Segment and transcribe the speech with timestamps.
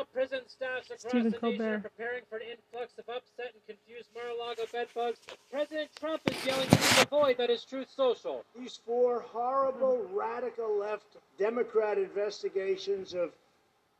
[0.00, 1.74] Meanwhile, prison staffs across Stephen the nation Colbert.
[1.74, 5.18] are preparing for an influx of upset and confused Mar-a-Lago bedbugs.
[5.50, 8.44] President Trump is yelling into the void that is Truth Social.
[8.58, 13.30] These four horrible, radical left Democrat investigations of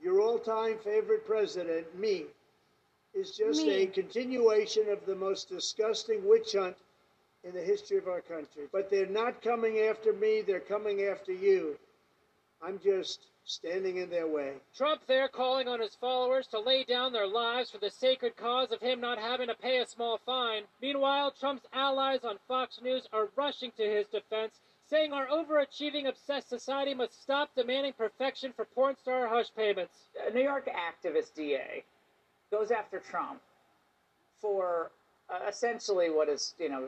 [0.03, 2.25] your all time favorite president, me,
[3.15, 3.83] is just Me.
[3.83, 6.77] a continuation of the most disgusting witch hunt
[7.45, 8.65] in the history of our country.
[8.73, 11.77] But they're not coming after me, they're coming after you.
[12.63, 14.55] I'm just standing in their way.
[14.77, 18.71] Trump there calling on his followers to lay down their lives for the sacred cause
[18.71, 20.63] of him not having to pay a small fine.
[20.81, 26.49] Meanwhile, Trump's allies on Fox News are rushing to his defense, saying our overachieving, obsessed
[26.49, 29.95] society must stop demanding perfection for porn star hush payments.
[30.27, 31.85] a New York activist DA
[32.51, 33.41] goes after Trump
[34.41, 34.91] for
[35.33, 36.85] uh, essentially what is, you know,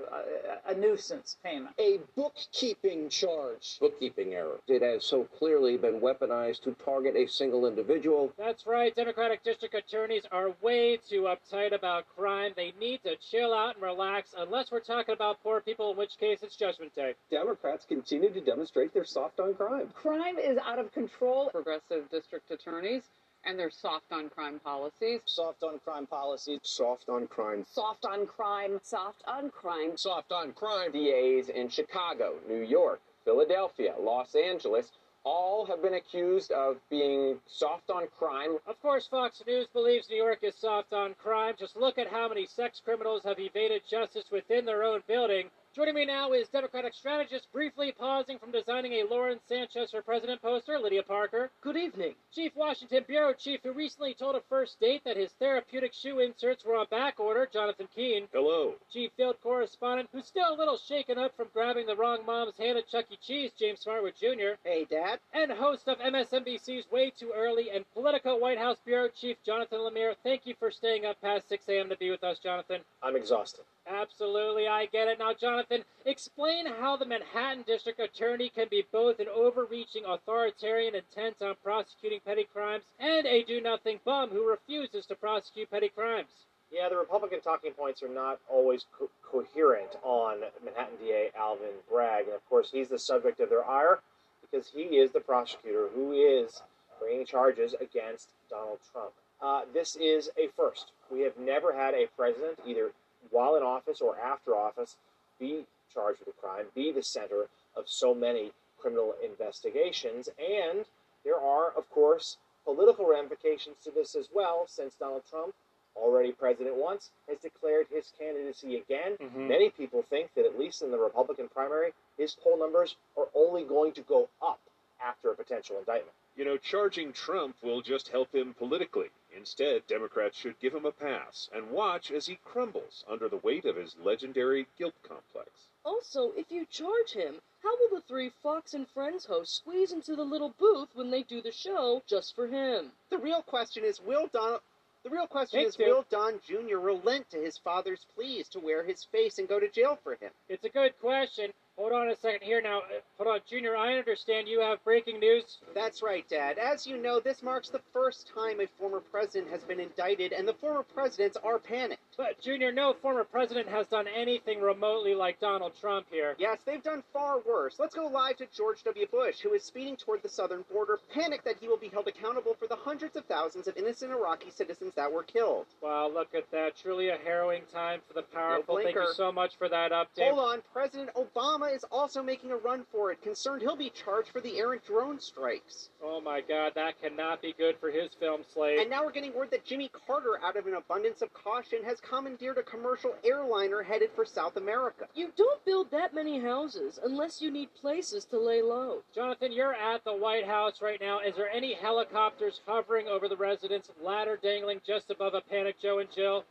[0.66, 1.74] a, a nuisance payment.
[1.78, 3.78] a bookkeeping charge.
[3.80, 4.60] Bookkeeping error.
[4.66, 8.32] It has so clearly been weaponized to target a single individual.
[8.38, 12.52] That's right, Democratic district attorneys are way too uptight about crime.
[12.56, 16.18] They need to chill out and relax, unless we're talking about poor people, in which
[16.18, 17.14] case it's Judgment Day.
[17.30, 19.88] Democrats continue to demonstrate they're soft on crime.
[19.94, 21.50] Crime is out of control.
[21.50, 23.02] Progressive district attorneys
[23.44, 25.20] and their soft on crime policies.
[25.26, 26.60] Soft on crime policies.
[26.62, 27.64] Soft on crime.
[27.70, 28.78] Soft on crime.
[28.82, 29.96] Soft on crime.
[29.96, 30.92] Soft on crime.
[30.92, 34.92] DAs in Chicago, New York, Philadelphia, Los Angeles
[35.24, 38.58] all have been accused of being soft on crime.
[38.66, 41.54] Of course, Fox News believes New York is soft on crime.
[41.58, 45.50] Just look at how many sex criminals have evaded justice within their own building.
[45.74, 50.42] Joining me now is Democratic strategist briefly pausing from designing a Lauren Sanchez for President
[50.42, 51.50] poster, Lydia Parker.
[51.62, 52.14] Good evening.
[52.30, 56.62] Chief Washington Bureau Chief who recently told a first date that his therapeutic shoe inserts
[56.62, 58.28] were on back order, Jonathan Keene.
[58.34, 58.74] Hello.
[58.92, 62.76] Chief Field Correspondent who's still a little shaken up from grabbing the wrong mom's hand
[62.76, 63.16] at Chuck E.
[63.26, 64.58] Cheese, James Smartwood Jr.
[64.64, 65.20] Hey, Dad.
[65.32, 70.16] And host of MSNBC's Way Too Early and Politico White House Bureau Chief Jonathan Lemire.
[70.22, 71.88] Thank you for staying up past 6 a.m.
[71.88, 72.82] to be with us, Jonathan.
[73.02, 73.64] I'm exhausted.
[73.86, 75.18] Absolutely, I get it.
[75.18, 75.61] Now, Jonathan,
[76.04, 82.20] explain how the Manhattan District Attorney can be both an overreaching authoritarian intent on prosecuting
[82.24, 86.28] petty crimes and a do nothing bum who refuses to prosecute petty crimes.
[86.70, 92.24] Yeah, the Republican talking points are not always co- coherent on Manhattan DA Alvin Bragg.
[92.24, 94.00] And of course, he's the subject of their ire
[94.40, 96.62] because he is the prosecutor who is
[96.98, 99.12] bringing charges against Donald Trump.
[99.42, 100.92] Uh, this is a first.
[101.10, 102.92] We have never had a president, either
[103.30, 104.96] while in office or after office,
[105.42, 110.28] be charged with a crime, be the center of so many criminal investigations.
[110.38, 110.84] And
[111.24, 115.54] there are, of course, political ramifications to this as well, since Donald Trump
[115.96, 119.16] already president once, has declared his candidacy again.
[119.18, 119.48] Mhm.
[119.48, 123.64] Many people think that at least in the Republican primary, his poll numbers are only
[123.64, 124.60] going to go up
[125.00, 126.16] after a potential indictment.
[126.36, 129.10] You know, charging Trump will just help him politically.
[129.36, 133.64] Instead, Democrats should give him a pass and watch as he crumbles under the weight
[133.64, 135.68] of his legendary guilt complex.
[135.84, 140.14] Also, if you charge him, how will the three Fox and Friends hosts squeeze into
[140.14, 142.92] the little booth when they do the show just for him?
[143.10, 144.60] The real question is will Don
[145.02, 145.86] the real question Thank is you.
[145.86, 146.76] will Don Jr.
[146.76, 150.30] relent to his father's pleas to wear his face and go to jail for him?
[150.48, 151.52] It's a good question.
[151.78, 152.78] Hold on a second here now.
[152.80, 153.76] Uh, Hold on, Junior.
[153.76, 155.58] I understand you have breaking news.
[155.74, 156.58] That's right, Dad.
[156.58, 160.46] As you know, this marks the first time a former president has been indicted, and
[160.46, 162.02] the former presidents are panicked.
[162.16, 166.34] But, Junior, no former president has done anything remotely like Donald Trump here.
[166.38, 167.76] Yes, they've done far worse.
[167.78, 169.06] Let's go live to George W.
[169.10, 172.54] Bush, who is speeding toward the southern border, panicked that he will be held accountable
[172.58, 175.66] for the hundreds of thousands of innocent Iraqi citizens that were killed.
[175.80, 176.76] Wow, look at that.
[176.76, 178.80] Truly a harrowing time for the powerful.
[178.82, 180.28] Thank you so much for that update.
[180.30, 184.30] Hold on, President Obama is also making a run for it, concerned he'll be charged
[184.30, 185.90] for the errant drone strikes.
[186.02, 188.80] Oh my god, that cannot be good for his film slate.
[188.80, 192.00] And now we're getting word that Jimmy Carter, out of an abundance of caution, has
[192.00, 195.06] commandeered a commercial airliner headed for South America.
[195.14, 199.02] You don't build that many houses unless you need places to lay low.
[199.14, 201.20] Jonathan, you're at the White House right now.
[201.20, 205.98] Is there any helicopters hovering over the residence, ladder dangling just above a panic Joe
[205.98, 206.44] and Jill?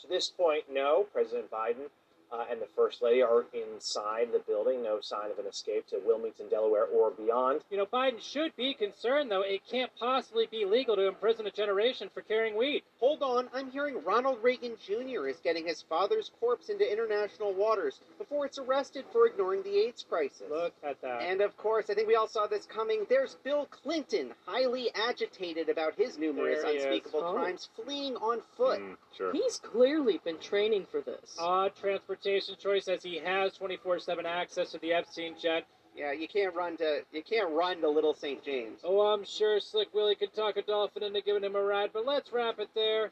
[0.00, 1.06] To this point, no.
[1.12, 1.88] President Biden
[2.32, 4.82] uh, and the First Lady are inside the building.
[4.82, 7.60] No sign of an escape to Wilmington, Delaware, or beyond.
[7.70, 9.42] You know, Biden should be concerned, though.
[9.42, 12.82] It can't possibly be legal to imprison a generation for carrying weed.
[13.00, 15.26] Hold on, I'm hearing Ronald Reagan Jr.
[15.28, 20.04] is getting his father's corpse into international waters before it's arrested for ignoring the AIDS
[20.08, 20.42] crisis.
[20.50, 21.22] Look at that.
[21.22, 23.06] And of course, I think we all saw this coming.
[23.08, 26.84] There's Bill Clinton, highly agitated about his numerous There is.
[26.84, 27.32] unspeakable Oh.
[27.34, 28.80] crimes, fleeing on foot.
[28.80, 29.32] Mm, sure.
[29.32, 31.36] He's clearly been training for this.
[31.38, 31.74] Odd
[32.14, 35.64] transportation choice as he has 24 7 access to the Epstein jet.
[35.96, 38.44] Yeah, you can't run to you can't run to Little St.
[38.44, 38.80] James.
[38.84, 42.04] Oh, I'm sure Slick Willie could talk a dolphin into giving him a ride, but
[42.04, 43.10] let's wrap it there.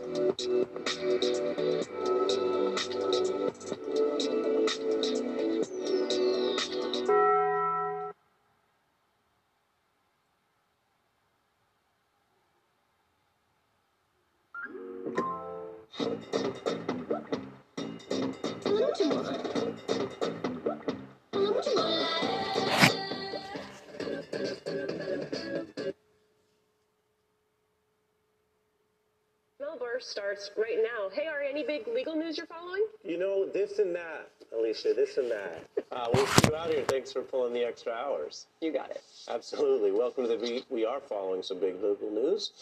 [0.00, 0.72] Melber
[30.42, 31.08] starts right now.
[31.12, 32.84] Hey, Ari, any big legal news you're following?
[33.04, 35.64] You know, this and that, Alicia, this and that.
[35.90, 36.84] Uh, we'll see you out here.
[36.88, 38.46] Thanks for pulling the extra hours.
[38.60, 39.02] You got it.
[39.28, 39.92] Absolutely.
[39.92, 40.64] Welcome to the beat.
[40.70, 42.52] We are following some big legal news.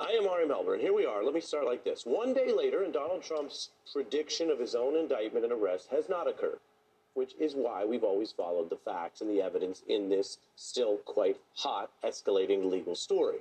[0.00, 0.78] I am Ari Melber.
[0.78, 1.22] Here we are.
[1.24, 2.04] Let me start like this.
[2.04, 6.28] One day later, and Donald Trump's prediction of his own indictment and arrest has not
[6.28, 6.58] occurred,
[7.14, 11.36] which is why we've always followed the facts and the evidence in this still quite
[11.54, 13.38] hot, escalating legal story.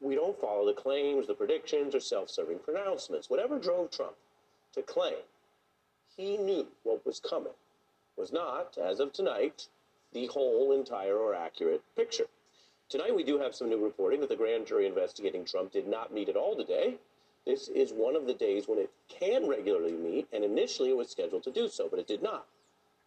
[0.00, 3.28] We don't follow the claims, the predictions, or self serving pronouncements.
[3.28, 4.14] Whatever drove Trump
[4.72, 5.16] to claim
[6.16, 7.52] he knew what was coming
[8.16, 9.68] was not, as of tonight,
[10.12, 12.26] the whole, entire, or accurate picture.
[12.88, 16.12] Tonight, we do have some new reporting that the grand jury investigating Trump did not
[16.12, 16.96] meet at all today.
[17.46, 21.08] This is one of the days when it can regularly meet, and initially it was
[21.08, 22.46] scheduled to do so, but it did not.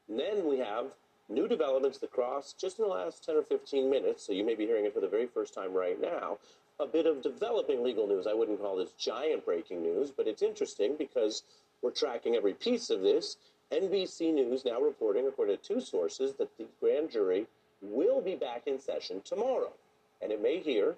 [0.09, 0.87] And then we have
[1.29, 4.55] new developments that crossed just in the last 10 or 15 minutes, so you may
[4.55, 6.39] be hearing it for the very first time right now.
[6.79, 8.25] A bit of developing legal news.
[8.25, 11.43] I wouldn't call this giant breaking news, but it's interesting because
[11.81, 13.37] we're tracking every piece of this.
[13.71, 17.45] NBC News now reporting, according to two sources, that the grand jury
[17.81, 19.71] will be back in session tomorrow.
[20.21, 20.95] And it may hear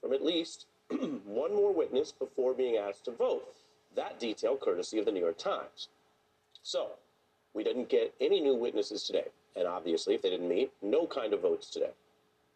[0.00, 0.66] from at least
[1.24, 3.54] one more witness before being asked to vote.
[3.94, 5.88] That detail courtesy of the New York Times.
[6.62, 6.92] So,
[7.54, 9.26] we didn't get any new witnesses today.
[9.54, 11.90] And obviously, if they didn't meet, no kind of votes today.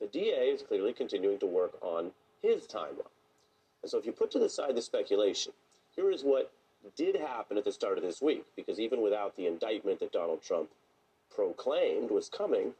[0.01, 2.13] The DA is clearly continuing to work on
[2.47, 3.13] his timeline.
[3.83, 5.53] And so, if you put to the side the speculation,
[5.95, 6.53] here is what
[6.97, 10.43] did happen at the start of this week, because even without the indictment that Donald
[10.43, 10.69] Trump
[11.35, 12.73] proclaimed was coming,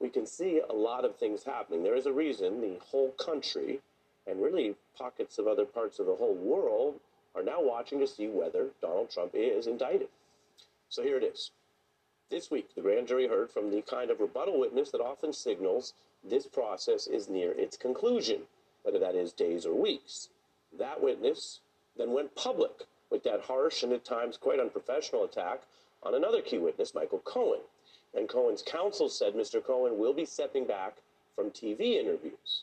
[0.00, 1.82] we can see a lot of things happening.
[1.82, 3.80] There is a reason the whole country,
[4.26, 7.00] and really pockets of other parts of the whole world,
[7.34, 10.08] are now watching to see whether Donald Trump is indicted.
[10.88, 11.50] So here it is.
[12.30, 15.94] This week, the grand jury heard from the kind of rebuttal witness that often signals
[16.22, 18.42] this process is near its conclusion,
[18.84, 20.28] whether that is days or weeks.
[20.78, 21.60] That witness
[21.96, 25.62] then went public with that harsh and at times quite unprofessional attack
[26.02, 27.60] on another key witness, Michael Cohen.
[28.14, 29.64] And Cohen's counsel said Mr.
[29.64, 30.96] Cohen will be stepping back
[31.34, 32.62] from TV interviews.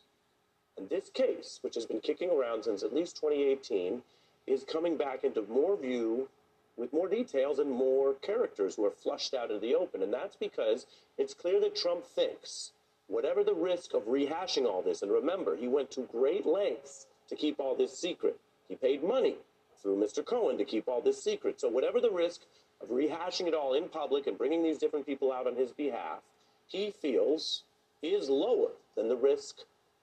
[0.78, 4.02] And this case, which has been kicking around since at least 2018,
[4.48, 6.30] is coming back into more view
[6.78, 10.02] with more details and more characters who are flushed out into the open.
[10.02, 10.86] And that's because
[11.18, 12.72] it's clear that Trump thinks,
[13.12, 17.36] whatever the risk of rehashing all this, and remember, he went to great lengths to
[17.36, 18.40] keep all this secret.
[18.70, 19.36] He paid money
[19.82, 20.26] through Mr.
[20.26, 21.60] Cohen to keep all this secret.
[21.60, 22.42] So, whatever the risk
[22.82, 26.20] of rehashing it all in public and bringing these different people out on his behalf,
[26.68, 27.64] he feels
[28.02, 29.58] is lower than the risk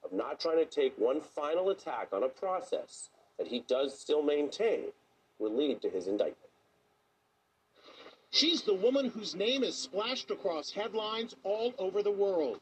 [0.04, 4.22] of not trying to take one final attack on a process that he does still
[4.22, 4.84] maintain
[5.38, 6.47] will lead to his indictment.
[8.30, 12.60] She's the woman whose name is splashed across headlines all over the world.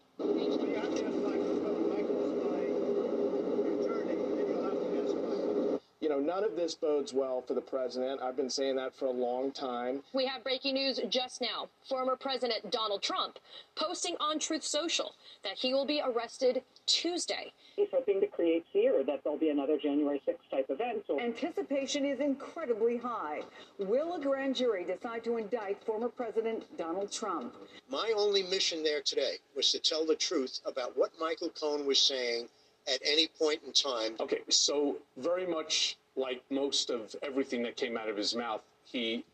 [6.06, 8.22] You know, none of this bodes well for the president.
[8.22, 10.04] I've been saying that for a long time.
[10.12, 11.68] We have breaking news just now.
[11.88, 13.40] Former President Donald Trump
[13.74, 17.52] posting on Truth Social that he will be arrested Tuesday.
[17.74, 21.02] He's hoping to create fear that there'll be another January 6th type event.
[21.08, 23.40] So Anticipation is incredibly high.
[23.80, 27.52] Will a grand jury decide to indict former President Donald Trump?
[27.90, 31.98] My only mission there today was to tell the truth about what Michael Cohen was
[31.98, 32.46] saying
[32.88, 34.16] at any point in time.
[34.20, 39.24] Okay, so very much like most of everything that came out of his mouth, he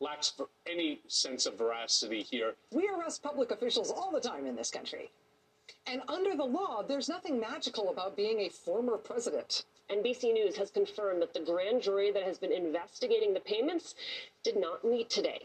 [0.00, 2.54] lacks for any sense of veracity here.
[2.72, 5.10] We arrest public officials all the time in this country.
[5.86, 9.64] And under the law, there's nothing magical about being a former president.
[9.90, 13.94] NBC News has confirmed that the grand jury that has been investigating the payments
[14.42, 15.40] did not meet today.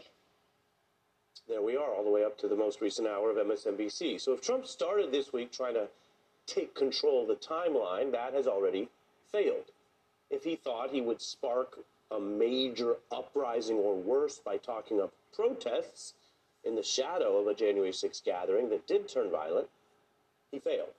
[1.48, 4.20] There we are, all the way up to the most recent hour of MSNBC.
[4.20, 5.88] So if Trump started this week trying to
[6.50, 8.88] take control of the timeline, that has already
[9.30, 9.70] failed.
[10.30, 11.78] If he thought he would spark
[12.10, 16.14] a major uprising or worse by talking up protests
[16.64, 19.68] in the shadow of a January 6th gathering that did turn violent,
[20.50, 20.90] he failed.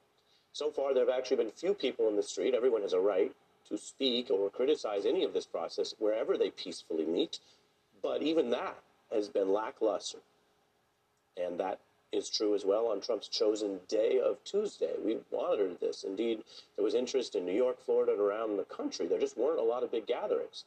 [0.53, 2.53] So far, there have actually been few people in the street.
[2.53, 3.31] Everyone has a right
[3.69, 7.39] to speak or criticize any of this process wherever they peacefully meet.
[8.01, 8.77] But even that
[9.13, 10.19] has been lackluster.
[11.37, 11.79] And that
[12.11, 14.93] is true as well on Trump's chosen day of Tuesday.
[15.03, 16.03] We monitored this.
[16.03, 16.43] Indeed,
[16.75, 19.07] there was interest in New York, Florida, and around the country.
[19.07, 20.65] There just weren't a lot of big gatherings.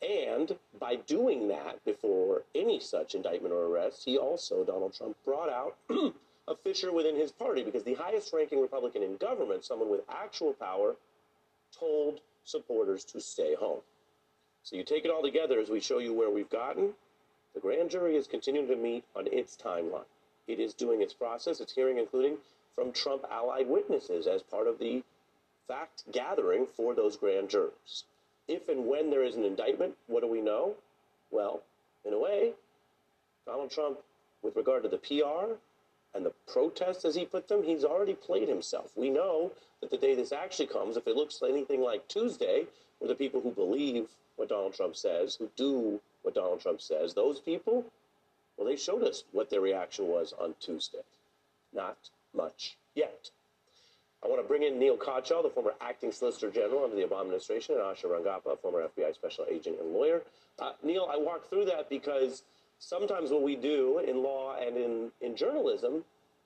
[0.00, 5.48] And by doing that before any such indictment or arrest, he also, Donald Trump, brought
[5.48, 5.76] out
[6.48, 10.54] a fissure within his party because the highest ranking Republican in government, someone with actual
[10.54, 10.96] power,
[11.78, 13.80] told supporters to stay home.
[14.64, 16.94] So you take it all together as we show you where we've gotten.
[17.54, 20.04] The grand jury is continuing to meet on its timeline.
[20.46, 22.38] It is doing its process, its hearing, including
[22.74, 25.02] from Trump allied witnesses as part of the
[25.68, 28.04] fact gathering for those grand jurors
[28.48, 30.74] if and when there is an indictment, what do we know?
[31.30, 31.62] Well,
[32.04, 32.52] in a way,
[33.46, 33.98] Donald Trump,
[34.42, 35.54] with regard to the PR
[36.14, 38.90] and the protests, as he put them, he's already played himself.
[38.96, 42.66] We know that the day this actually comes, if it looks anything like Tuesday,
[42.98, 47.14] where the people who believe what Donald Trump says, who do what Donald Trump says,
[47.14, 47.84] those people,
[48.56, 51.02] well, they showed us what their reaction was on Tuesday.
[51.72, 51.96] Not
[52.34, 53.30] much yet.
[54.24, 57.22] I want to bring in Neil Katyal, the former acting Solicitor General under the Obama
[57.22, 60.22] administration, and Asha Rangappa, former FBI special agent and lawyer.
[60.60, 62.44] Uh, Neil, I walk through that because
[62.78, 66.04] sometimes what we do in law and in, in journalism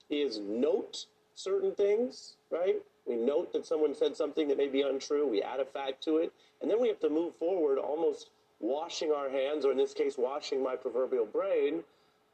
[0.08, 2.76] is note certain things, right?
[3.06, 6.16] We note that someone said something that may be untrue, we add a fact to
[6.16, 6.32] it,
[6.62, 10.16] and then we have to move forward almost washing our hands, or in this case,
[10.16, 11.84] washing my proverbial brain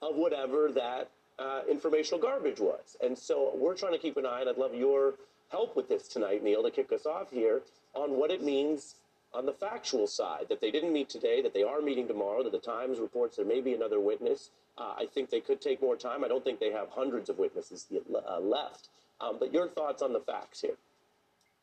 [0.03, 2.97] of whatever that uh, informational garbage was.
[3.03, 5.15] And so we're trying to keep an eye, and I'd love your
[5.51, 7.63] help with this tonight, Neil, to kick us off here
[7.95, 8.97] on what it means
[9.35, 12.53] on the factual side that they didn't meet today, that they are meeting tomorrow, that
[12.53, 14.51] the Times reports there may be another witness.
[14.77, 16.25] Uh, I think they could take more time.
[16.25, 18.89] I don't think they have hundreds of witnesses uh, left.
[19.21, 20.77] Um, but your thoughts on the facts here?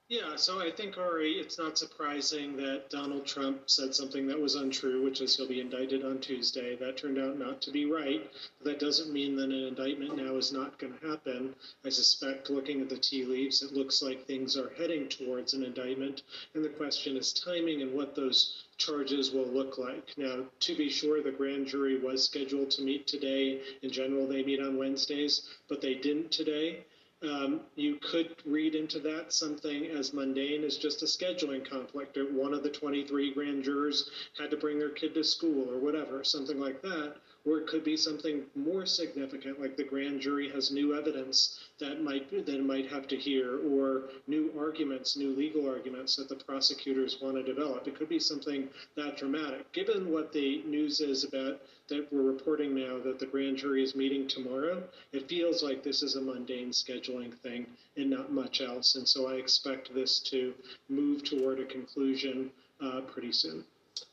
[0.10, 4.56] Yeah, so I think, Ari, it's not surprising that Donald Trump said something that was
[4.56, 6.76] untrue, which is he'll be indicted on Tuesday.
[6.76, 8.28] That turned out not to be right.
[8.64, 11.54] That doesn't mean that an indictment now is not going to happen.
[11.86, 15.64] I suspect, looking at the tea leaves, it looks like things are heading towards an
[15.64, 16.24] indictment.
[16.56, 20.18] And the question is timing and what those charges will look like.
[20.18, 23.62] Now, to be sure, the grand jury was scheduled to meet today.
[23.84, 26.84] In general, they meet on Wednesdays, but they didn't today.
[27.22, 32.18] Um, you could read into that something as mundane as just a scheduling conflict.
[32.32, 36.24] One of the 23 grand jurors had to bring their kid to school or whatever,
[36.24, 37.16] something like that.
[37.46, 42.04] Or it could be something more significant, like the grand jury has new evidence that
[42.04, 47.22] might that might have to hear, or new arguments, new legal arguments that the prosecutors
[47.22, 47.88] want to develop.
[47.88, 49.72] It could be something that dramatic.
[49.72, 53.96] Given what the news is about that we're reporting now that the grand jury is
[53.96, 57.66] meeting tomorrow, it feels like this is a mundane scheduling thing
[57.98, 58.96] and not much else.
[58.96, 60.54] And so I expect this to
[60.90, 63.64] move toward a conclusion uh, pretty soon.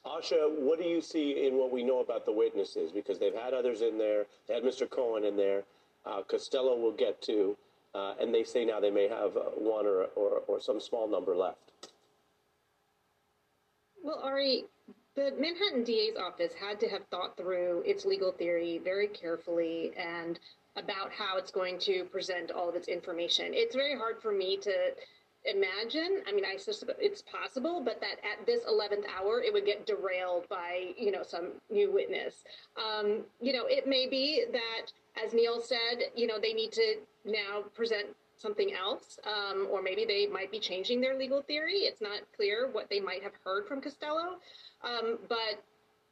[0.04, 2.92] Asha, what do you see in what we know about the witnesses?
[2.92, 4.26] Because they've had others in there.
[4.46, 4.88] They had Mr.
[4.88, 5.64] Cohen in there.
[6.04, 7.56] Uh, Costello will get to.
[7.94, 11.08] Uh, and they say now they may have uh, one or, or, or some small
[11.08, 11.88] number left.
[14.02, 14.64] Well, Ari,
[15.14, 20.38] the Manhattan DA's office had to have thought through its legal theory very carefully and
[20.76, 23.46] about how it's going to present all of its information.
[23.52, 24.72] It's very hard for me to
[25.46, 26.22] imagine.
[26.26, 26.56] I mean, I
[27.00, 31.22] it's possible, but that at this 11th hour, it would get derailed by, you know,
[31.22, 32.44] some new witness.
[32.76, 34.92] Um, you know, it may be that,
[35.24, 40.04] as Neil said, you know, they need to now present something else, um, or maybe
[40.04, 41.80] they might be changing their legal theory.
[41.80, 44.38] It's not clear what they might have heard from Costello.
[44.84, 45.62] Um, but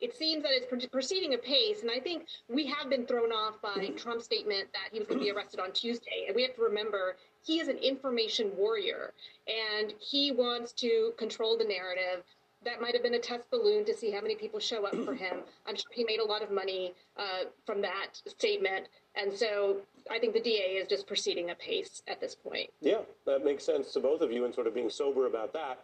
[0.05, 3.91] it seems that it's proceeding apace, and I think we have been thrown off by
[3.97, 6.27] Trump's statement that he was going to be arrested on Tuesday.
[6.27, 9.15] And we have to remember he is an information warrior,
[9.49, 12.23] and he wants to control the narrative.
[12.67, 15.15] That might have been a test balloon to see how many people show up for
[15.15, 15.39] him.
[15.67, 19.79] I'm sure he made a lot of money uh, from that statement, and so
[20.11, 22.69] I think the DA is just proceeding apace at this point.
[22.83, 25.79] Yeah, that makes sense to both of you, and sort of being sober about that.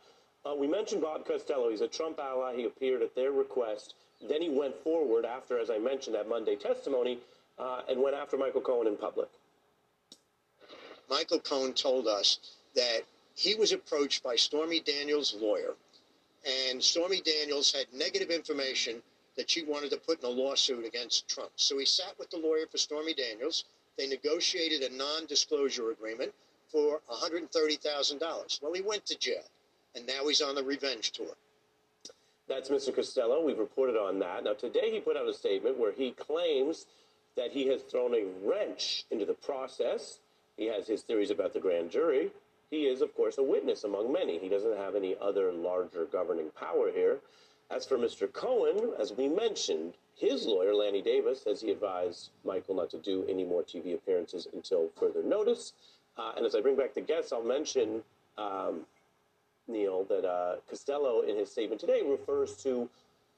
[0.44, 1.70] Uh, we mentioned Bob Costello.
[1.70, 2.56] He's a Trump ally.
[2.56, 3.94] He appeared at their request.
[4.28, 7.18] Then he went forward after, as I mentioned, that Monday testimony
[7.58, 9.28] uh, and went after Michael Cohen in public.
[11.08, 12.38] Michael Cohen told us
[12.74, 13.02] that
[13.34, 15.74] he was approached by Stormy Daniels' lawyer,
[16.68, 19.02] and Stormy Daniels had negative information
[19.36, 21.52] that she wanted to put in a lawsuit against Trump.
[21.56, 23.64] So he sat with the lawyer for Stormy Daniels.
[23.96, 26.32] They negotiated a non disclosure agreement
[26.70, 28.62] for $130,000.
[28.62, 29.44] Well, he went to jail
[29.94, 31.34] and now he's on the revenge tour.
[32.50, 32.92] That's Mr.
[32.92, 33.44] Costello.
[33.44, 34.42] We've reported on that.
[34.42, 36.86] Now, today he put out a statement where he claims
[37.36, 40.18] that he has thrown a wrench into the process.
[40.56, 42.32] He has his theories about the grand jury.
[42.68, 44.36] He is, of course, a witness among many.
[44.40, 47.18] He doesn't have any other larger governing power here.
[47.70, 48.30] As for Mr.
[48.32, 53.24] Cohen, as we mentioned, his lawyer, Lanny Davis, says he advised Michael not to do
[53.28, 55.72] any more TV appearances until further notice.
[56.18, 58.02] Uh, and as I bring back the guests, I'll mention,
[58.36, 58.86] um,
[59.70, 62.88] Neil, that uh, Costello, in his statement today, refers to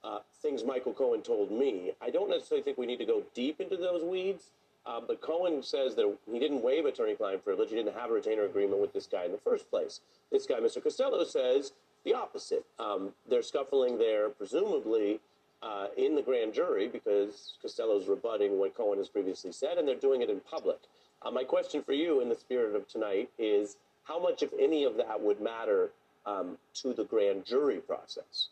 [0.03, 1.91] uh, things Michael Cohen told me.
[2.01, 4.51] I don't necessarily think we need to go deep into those weeds,
[4.85, 7.69] uh, but Cohen says that he didn't waive attorney-client privilege.
[7.69, 10.01] He didn't have a retainer agreement with this guy in the first place.
[10.31, 10.83] This guy, Mr.
[10.83, 11.71] Costello, says
[12.03, 12.65] the opposite.
[12.79, 15.21] Um, they're scuffling there, presumably
[15.61, 19.95] uh, in the grand jury, because Costello's rebutting what Cohen has previously said, and they're
[19.95, 20.79] doing it in public.
[21.21, 24.83] Uh, my question for you, in the spirit of tonight, is how much, if any,
[24.83, 25.91] of that would matter
[26.25, 28.49] um, to the grand jury process?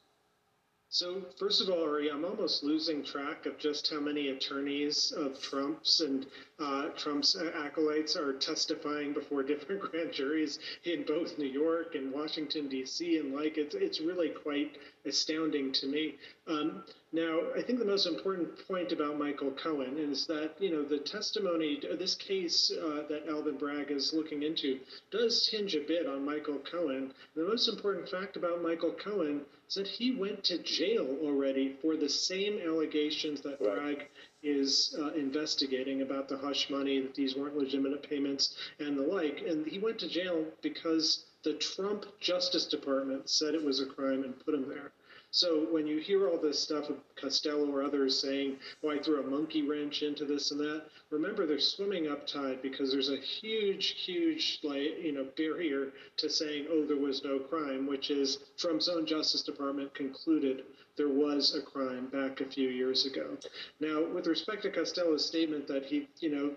[0.90, 5.42] So, first of all, Ari, I'm almost losing track of just how many attorneys of
[5.42, 6.26] Trump's and
[6.62, 12.68] uh, Trump's acolytes are testifying before different grand juries in both New York and Washington,
[12.68, 13.18] D.C.
[13.18, 13.58] and like.
[13.58, 16.16] It's, it's really quite astounding to me.
[16.48, 20.84] Um, now, I think the most important point about Michael Cohen is that, you know,
[20.84, 24.80] the testimony, this case uh, that Alvin Bragg is looking into
[25.12, 27.14] does hinge a bit on Michael Cohen.
[27.36, 31.98] The most important fact about Michael Cohen is that he went to jail already for
[31.98, 33.76] the same allegations that right.
[33.76, 34.08] Bragg
[34.44, 39.42] is uh, investigating about the hush money, that these weren't legitimate payments, and the like.
[39.42, 44.24] And he went to jail because the Trump Justice Department said it was a crime
[44.24, 44.92] and put him there.
[45.32, 49.22] So when you hear all this stuff of Costello or others saying, "Well, I threw
[49.22, 53.18] a monkey wrench into this and that," remember they're swimming up tide because there's a
[53.18, 58.40] huge, huge, like you know, barrier to saying, "Oh, there was no crime," which is
[58.58, 60.64] Trump's own Justice Department concluded
[60.96, 63.38] there was a crime back a few years ago.
[63.80, 66.54] Now, with respect to Costello's statement that he, you know,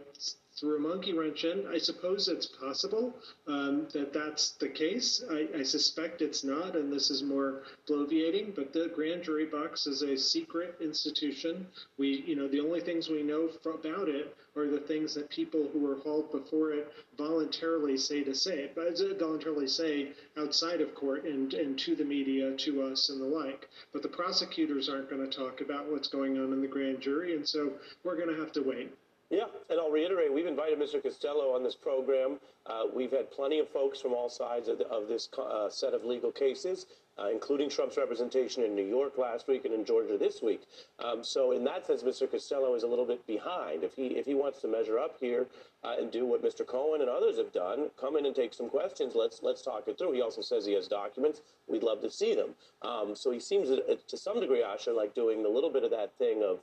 [0.57, 1.67] threw a monkey wrench in.
[1.67, 3.13] I suppose it's possible
[3.47, 5.23] um, that that's the case.
[5.29, 8.55] I, I, suspect it's not, and this is more bloviating.
[8.55, 11.67] But the grand jury box is a secret institution.
[11.99, 15.69] We, you know, the only things we know about it are the things that people
[15.73, 21.25] who were hauled before it voluntarily say to say, but voluntarily say outside of court
[21.25, 23.69] and, and to the media, to us, and the like.
[23.93, 27.35] But the prosecutors aren't going to talk about what's going on in the grand jury,
[27.35, 27.73] and so
[28.05, 28.93] we're going to have to wait.
[29.31, 31.03] Yeah, and I'll reiterate, we've invited Mr.
[31.03, 32.39] Costello on this program.
[32.67, 35.95] Uh, we've had plenty of folks from all sides of, the, of this uh, set
[35.95, 36.87] of legal cases,
[37.19, 40.63] uh, including Trump's representation in New York last week and in Georgia this week.
[40.99, 42.31] Um, so in that sense, Mr.
[42.31, 43.85] Costello is a little bit behind.
[43.85, 45.47] If he if he wants to measure up here
[45.83, 46.67] uh, and do what Mr.
[46.67, 49.15] Cohen and others have done, come in and take some questions.
[49.15, 50.13] Let's let's talk it through.
[50.13, 51.43] He also says he has documents.
[51.69, 52.55] We'd love to see them.
[52.83, 55.91] Um, so he seems uh, to some degree, Asha, like doing a little bit of
[55.91, 56.61] that thing of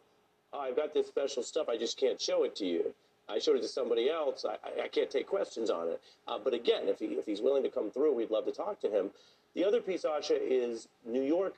[0.53, 2.93] oh, I've got this special stuff, I just can't show it to you.
[3.29, 4.45] I showed it to somebody else.
[4.45, 6.01] I, I can't take questions on it.
[6.27, 8.81] Uh, but again, if, he, if he's willing to come through, we'd love to talk
[8.81, 9.11] to him.
[9.55, 11.55] The other piece, Asha, is New York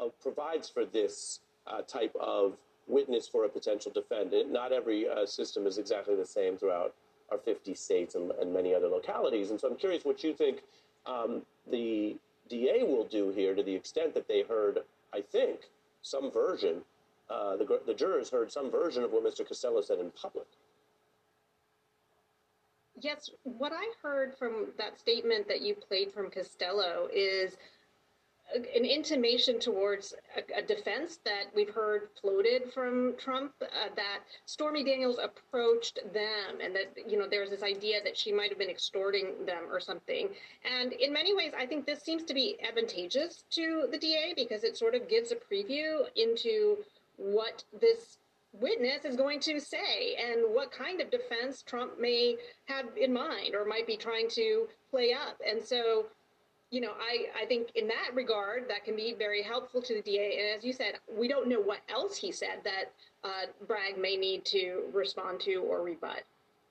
[0.00, 4.52] uh, provides for this uh, type of witness for a potential defendant.
[4.52, 6.94] Not every uh, system is exactly the same throughout
[7.30, 9.50] our 50 states and, and, many other localities.
[9.50, 10.58] And so I'm curious what you think
[11.06, 12.16] um, the
[12.48, 14.80] DA will do here to the extent that they heard,
[15.14, 15.60] I think,
[16.02, 16.82] some version
[17.32, 19.46] uh, the, the jurors heard some version of what Mr.
[19.46, 20.46] Costello said in public.
[23.02, 27.56] Yes, what I heard from that statement that you played from Costello is
[28.54, 34.84] an intimation towards a, a, defense that we've heard floated from Trump uh, that Stormy
[34.84, 38.70] Daniels approached them and that you know there's this idea that she might have been
[38.70, 40.28] extorting them or something.
[40.64, 44.64] And in many ways, I think this seems to be advantageous to the DA because
[44.64, 46.78] it sort of gives a preview into
[47.16, 48.18] what this
[48.52, 52.36] witness is going to say and what kind of defense Trump may
[52.66, 55.40] have in mind or might be trying to play up.
[55.48, 56.06] And so,
[56.70, 60.02] you know, I, I think in that regard, that can be very helpful to the
[60.02, 60.38] DA.
[60.38, 62.92] And as you said, we don't know what else he said that
[63.24, 66.22] uh, Bragg may need to respond to or rebut.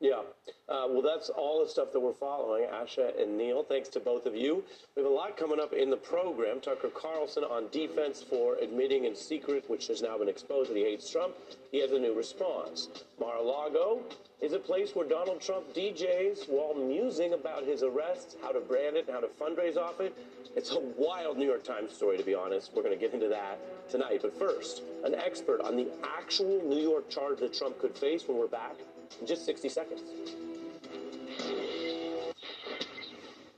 [0.01, 0.21] Yeah.
[0.67, 3.63] Uh, well, that's all the stuff that we're following, Asha and Neil.
[3.63, 4.63] Thanks to both of you.
[4.95, 6.59] We have a lot coming up in the program.
[6.59, 10.83] Tucker Carlson on defense for admitting in secret, which has now been exposed that he
[10.83, 11.35] hates Trump.
[11.71, 12.89] He has a new response.
[13.19, 14.01] Mar-a-Lago
[14.41, 18.97] is a place where Donald Trump DJs while musing about his arrest, how to brand
[18.97, 20.17] it, and how to fundraise off it.
[20.55, 22.71] It's a wild New York Times story, to be honest.
[22.75, 24.21] We're going to get into that tonight.
[24.23, 28.37] But first, an expert on the actual New York charge that Trump could face when
[28.37, 28.77] we're back
[29.19, 30.01] in just 60 seconds.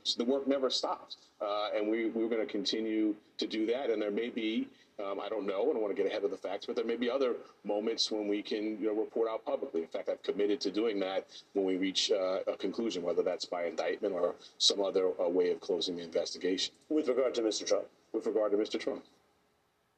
[0.04, 1.16] So the work never stops.
[1.40, 3.90] Uh, and we, we're going to continue to do that.
[3.90, 4.68] And there may be,
[5.04, 6.84] um, I don't know, I don't want to get ahead of the facts, but there
[6.84, 9.82] may be other moments when we can you know, report out publicly.
[9.82, 13.44] In fact, I've committed to doing that when we reach uh, a conclusion, whether that's
[13.44, 16.72] by indictment or some other uh, way of closing the investigation.
[16.88, 17.66] With regard to Mr.
[17.66, 17.86] Trump?
[18.12, 18.78] With regard to Mr.
[18.78, 19.04] Trump.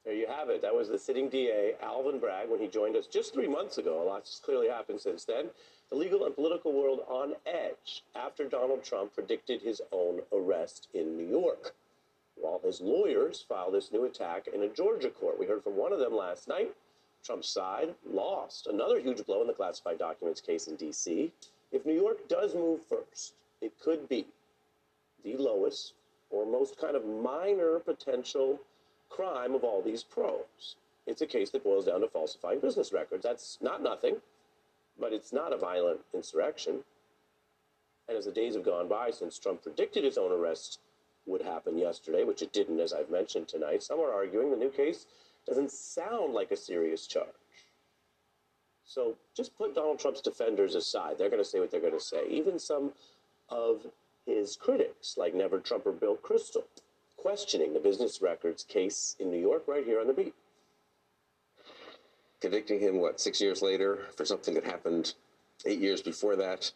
[0.07, 0.63] There you have it.
[0.63, 4.01] That was the sitting DA, Alvin Bragg, when he joined us just three months ago.
[4.01, 5.51] A lot's clearly happened since then.
[5.91, 11.17] The legal and political world on edge after Donald Trump predicted his own arrest in
[11.17, 11.75] New York.
[12.37, 15.41] While his lawyers filed this new attack in a Georgia court.
[15.41, 16.73] We heard from one of them last night.
[17.25, 21.33] Trump's side lost another huge blow in the classified documents case in D.C.
[21.73, 24.27] If New York does move first, it could be
[25.25, 25.95] the lowest
[26.31, 28.61] or most kind of minor potential
[29.09, 30.77] crime of all these probes.
[31.07, 33.23] It's a case that boils down to falsifying business records.
[33.23, 34.17] That's not nothing,
[34.99, 36.81] but it's not a violent insurrection.
[38.09, 40.81] And as the days have gone by since Trump predicted his own arrest
[41.27, 44.71] would happen yesterday, which it didn't, as I've mentioned tonight, some are arguing the new
[44.71, 45.07] case
[45.47, 47.27] doesn't sound like a serious charge.
[48.85, 51.19] So just put Donald Trump's defenders aside.
[51.19, 52.29] They're going to say what they're going to say.
[52.29, 52.93] Even some
[53.49, 53.87] of
[54.25, 56.65] his critics, like Never Trumper Bill Kristol,
[57.17, 60.35] questioning the business records case in New York right here on the beat.
[62.41, 65.15] Convicting him, what, six years later for something that happened
[65.65, 66.71] eight years before that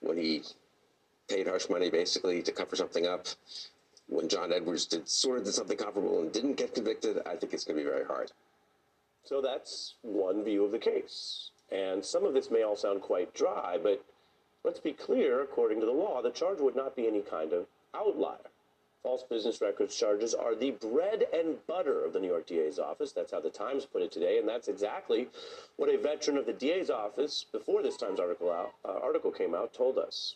[0.00, 0.42] when he
[1.28, 3.26] paid hush money basically to cover something up.
[4.08, 7.52] When John Edwards did sort of did something comparable and didn't get convicted, I think
[7.52, 8.32] it's going to be very hard.
[9.24, 11.50] So that's one view of the case.
[11.70, 14.02] And some of this may all sound quite dry, but
[14.64, 17.66] let's be clear according to the law, the charge would not be any kind of
[17.94, 18.38] outlier.
[19.02, 23.12] False business records charges are the bread and butter of the New York DA's office.
[23.12, 25.28] That's how the Times put it today, and that's exactly
[25.76, 29.54] what a veteran of the DA's office, before this Times article out, uh, article came
[29.54, 30.34] out, told us.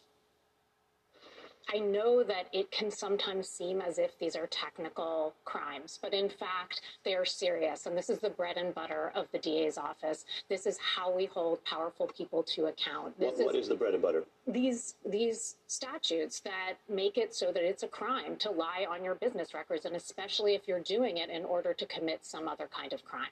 [1.72, 6.29] I know that it can sometimes seem as if these are technical crimes, but in
[6.29, 7.87] fact, they are serious.
[7.87, 10.25] And this is the bread and butter of the DA's office.
[10.48, 13.18] This is how we hold powerful people to account.
[13.18, 14.25] This what, what is the bread and butter?
[14.46, 19.14] These these statutes that make it so that it's a crime to lie on your
[19.14, 22.92] business records, and especially if you're doing it in order to commit some other kind
[22.92, 23.31] of crime.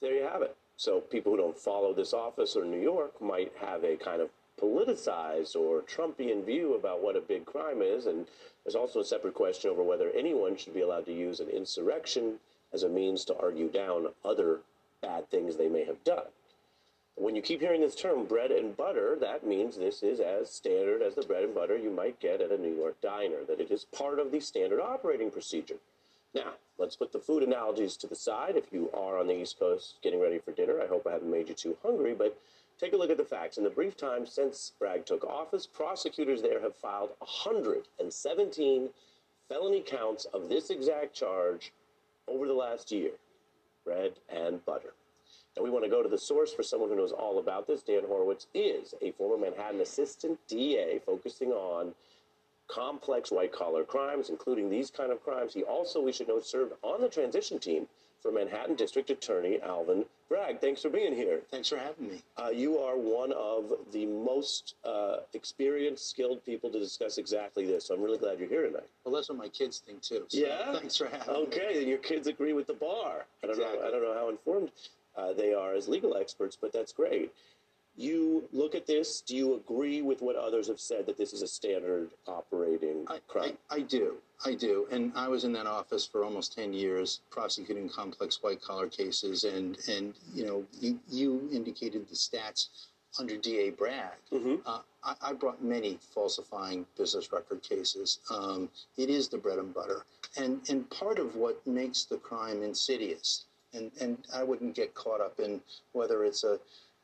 [0.00, 0.56] There you have it.
[0.76, 4.30] So people who don't follow this office or New York might have a kind of
[4.60, 8.06] politicized or Trumpian view about what a big crime is.
[8.06, 8.26] And
[8.64, 12.38] there's also a separate question over whether anyone should be allowed to use an insurrection
[12.72, 14.60] as a means to argue down other
[15.02, 16.26] bad things they may have done.
[17.16, 21.00] When you keep hearing this term bread and butter, that means this is as standard
[21.00, 23.70] as the bread and butter you might get at a New York diner, that it
[23.70, 25.76] is part of the standard operating procedure.
[26.34, 28.56] Now, let's put the food analogies to the side.
[28.56, 31.30] If you are on the East Coast getting ready for dinner, I hope I haven't
[31.30, 32.36] made you too hungry, but
[32.78, 33.56] Take a look at the facts.
[33.56, 38.90] In the brief time since Bragg took office, prosecutors there have filed 117
[39.48, 41.72] felony counts of this exact charge
[42.26, 43.12] over the last year
[43.84, 44.94] bread and butter.
[45.56, 47.82] Now, we want to go to the source for someone who knows all about this.
[47.82, 51.94] Dan Horwitz is a former Manhattan assistant DA focusing on
[52.66, 55.54] complex white collar crimes, including these kind of crimes.
[55.54, 57.86] He also, we should note, served on the transition team
[58.24, 60.58] for Manhattan District Attorney Alvin Bragg.
[60.58, 61.42] Thanks for being here.
[61.50, 62.22] Thanks for having me.
[62.42, 67.84] Uh, you are one of the most uh, experienced, skilled people to discuss exactly this.
[67.84, 68.88] So I'm really glad you're here tonight.
[69.04, 70.24] Well, that's what my kids think too.
[70.28, 70.72] So yeah.
[70.72, 71.64] Thanks for having okay, me.
[71.66, 73.26] Okay, then your kids agree with the bar.
[73.42, 73.78] I don't Exactly.
[73.80, 73.86] know.
[73.86, 74.70] I don't know how informed
[75.16, 77.30] uh, they are as legal experts, but that's great.
[77.96, 79.20] You look at this.
[79.20, 83.56] Do you agree with what others have said that this is a standard operating crime?
[83.70, 84.16] I do.
[84.44, 84.86] I do.
[84.90, 89.44] And I was in that office for almost 10 years prosecuting complex white collar cases.
[89.44, 92.68] And, and you know, you, you indicated the stats
[93.18, 94.18] under DA Bragg.
[94.66, 98.18] Uh, I, I brought many falsifying business record cases.
[98.30, 100.04] Um, it is the bread and butter.
[100.36, 105.20] And, and part of what makes the crime insidious, and, and I wouldn't get caught
[105.20, 105.60] up in
[105.92, 106.58] whether it's a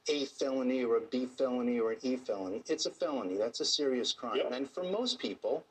[0.08, 2.62] a felony or a B felony or an E felony.
[2.68, 3.36] It's a felony.
[3.36, 4.40] That's a serious crime.
[4.52, 5.64] And for most people,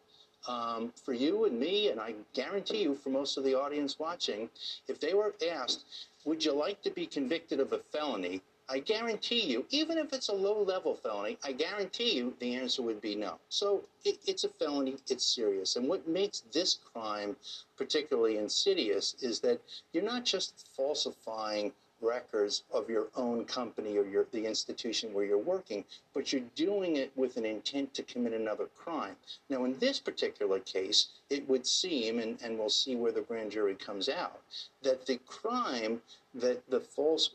[0.48, 4.50] um, for you and me, and I guarantee you for most of the audience watching,
[4.88, 5.84] if they were asked,
[6.26, 8.42] would you like to be convicted of a felony?
[8.72, 12.84] I guarantee you, even if it's a low level felony, I guarantee you the answer
[12.84, 13.40] would be no.
[13.50, 15.76] So it, it's a felony, it's serious.
[15.76, 17.36] And what makes this crime
[17.78, 19.60] particularly insidious is that
[19.92, 25.38] you're not just falsifying records of your own company or your, the institution where you're
[25.38, 29.16] working, but you're doing it with an intent to commit another crime.
[29.50, 33.52] Now, in this particular case, it would seem, and, and we'll see where the grand
[33.52, 34.40] jury comes out,
[34.84, 36.02] that the crime
[36.36, 37.32] that the false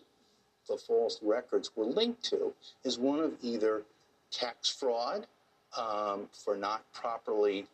[0.68, 2.52] the false records were linked to
[2.84, 3.82] is one of either
[4.30, 5.26] tax fraud,
[5.76, 7.66] um, for not properly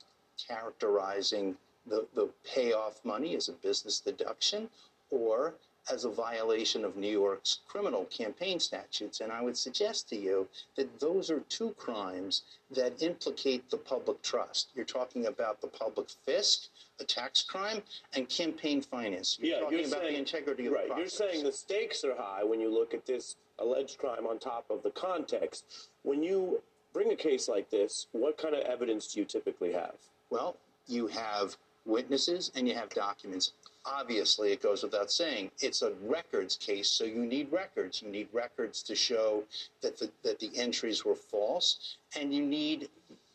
[0.49, 4.69] characterizing the, the payoff money as a business deduction
[5.11, 5.55] or
[5.93, 9.21] as a violation of New York's criminal campaign statutes.
[9.21, 14.21] And I would suggest to you that those are two crimes that implicate the public
[14.23, 14.69] trust.
[14.75, 16.69] You're talking about the public fisc,
[17.01, 17.83] a tax crime,
[18.15, 19.39] and campaign finance.
[19.41, 20.89] You're yeah, talking you're about saying, the integrity of right.
[20.89, 21.21] the process.
[21.21, 24.67] You're saying the stakes are high when you look at this alleged crime on top
[24.71, 25.65] of the context.
[26.03, 26.63] When you
[26.93, 29.95] bring a case like this, what kind of evidence do you typically have?
[30.31, 33.53] Well, you have witnesses and you have documents.
[33.87, 38.03] Obviously, it goes without saying, it's a records case, so you need records.
[38.03, 39.45] You need records to show
[39.81, 42.89] that the, that the entries were false, and you need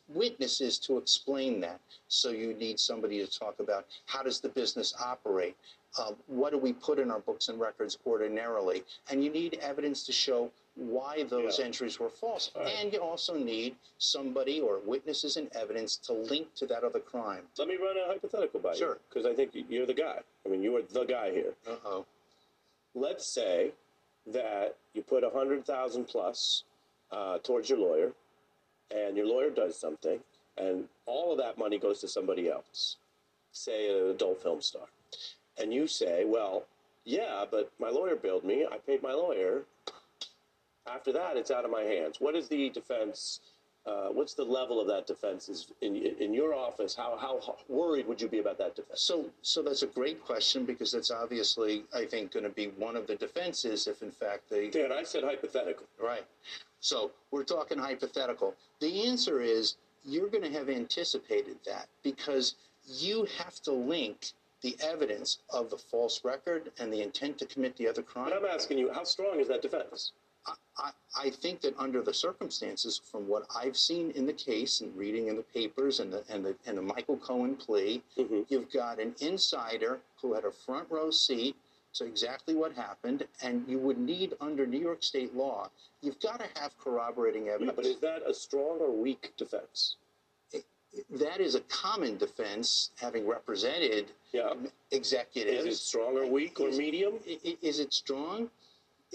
[0.08, 1.79] witnesses to explain that.
[2.10, 5.58] So you need somebody to talk about how does the business operate?
[5.99, 8.84] Um, what do we put in our books and records ordinarily?
[9.10, 11.65] And you need evidence to show why those Yeah.
[11.65, 12.51] entries were false.
[12.55, 12.67] Right.
[12.79, 17.47] And you also need somebody or witnesses and evidence to link to that other crime.
[17.57, 18.77] Let me run a hypothetical by you.
[18.79, 18.99] Sure.
[19.09, 20.21] Because I think you're the guy.
[20.45, 21.53] I mean, you are the guy here.
[21.65, 22.05] Uh oh.
[22.93, 23.71] Let's say
[24.27, 26.63] that you put a hundred thousand plus
[27.11, 28.13] uh, towards your lawyer,
[28.91, 30.19] and your lawyer does something,
[30.57, 32.97] and all of that money goes to somebody else,
[33.51, 34.88] say an adult film star,
[35.57, 36.65] and you say, "Well,
[37.03, 38.65] yeah, but my lawyer billed me.
[38.65, 39.65] I paid my lawyer.
[40.87, 43.39] After that, it's out of my hands." What is the defense?
[43.85, 45.47] Uh, what's the level of that defense?
[45.47, 46.95] Is in in your office?
[46.95, 49.01] How how worried would you be about that defense?
[49.01, 52.95] So, so that's a great question because that's obviously, I think, going to be one
[52.95, 54.69] of the defenses if, in fact, they.
[54.69, 55.85] Dan, I said hypothetical.
[56.01, 56.25] Right.
[56.79, 58.55] So we're talking hypothetical.
[58.79, 62.55] The answer is you're going to have anticipated that because
[62.87, 67.75] you have to link the evidence of the false record and the intent to commit
[67.77, 68.29] the other crime.
[68.29, 70.11] But I'm asking you, how strong is that defense?
[70.77, 74.95] I, I think that under the circumstances, from what I've seen in the case and
[74.95, 78.41] reading in the papers and the and the and the Michael Cohen plea, mm-hmm.
[78.49, 81.55] you've got an insider who had a front row seat
[81.93, 85.69] to exactly what happened, and you would need under New York State law,
[86.01, 87.75] you've got to have corroborating Yeah, evidence.
[87.75, 89.95] but is that a strong or weak defense?
[91.10, 94.53] that is a common defense, having represented Yeah.
[94.91, 95.65] executives.
[95.65, 97.19] Is it strong or weak or medium?
[97.25, 98.49] Is it strong?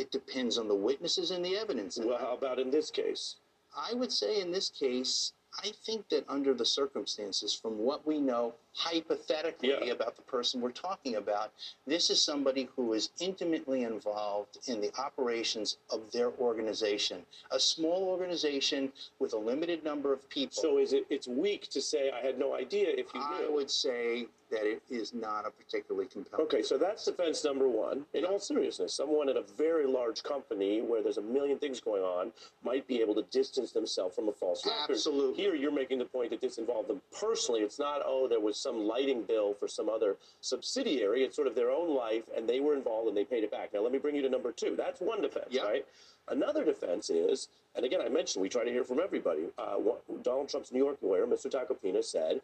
[0.00, 1.98] It depends on the witnesses and the evidence.
[1.98, 3.36] Well, how about in this case?
[3.76, 8.18] I would say in this case, I think that under the circumstances, from what we
[8.18, 9.92] know hypothetically Yeah.
[9.92, 11.52] about the person we're talking about,
[11.86, 17.26] this is somebody who is intimately involved in the operations of their organization.
[17.50, 20.62] A small organization with a limited number of people.
[20.62, 21.04] So is it?
[21.10, 24.82] It's weak to say I had no idea if you I would say that it
[24.90, 26.44] is not a particularly compelling.
[26.46, 28.04] Okay, so that's defense number one.
[28.14, 32.02] In all seriousness, someone at a very large company where there's a million things going
[32.02, 32.32] on
[32.64, 34.92] might be able to distance themselves from a false record.
[34.92, 35.42] Absolutely.
[35.42, 37.60] Here, you're making the point that this involved them personally.
[37.60, 41.22] It's not, oh, there was some lighting bill for some other subsidiary.
[41.22, 43.72] It's sort of their own life, and they were involved and they paid it back.
[43.72, 44.74] Now, let me bring you to number two.
[44.76, 45.84] That's one defense, right?
[46.28, 49.46] Another defense is, and again, I mentioned we try to hear from everybody.
[49.58, 49.76] Uh,
[50.22, 51.50] Donald Trump's New York lawyer, Mr.
[51.50, 52.40] Tacopina, said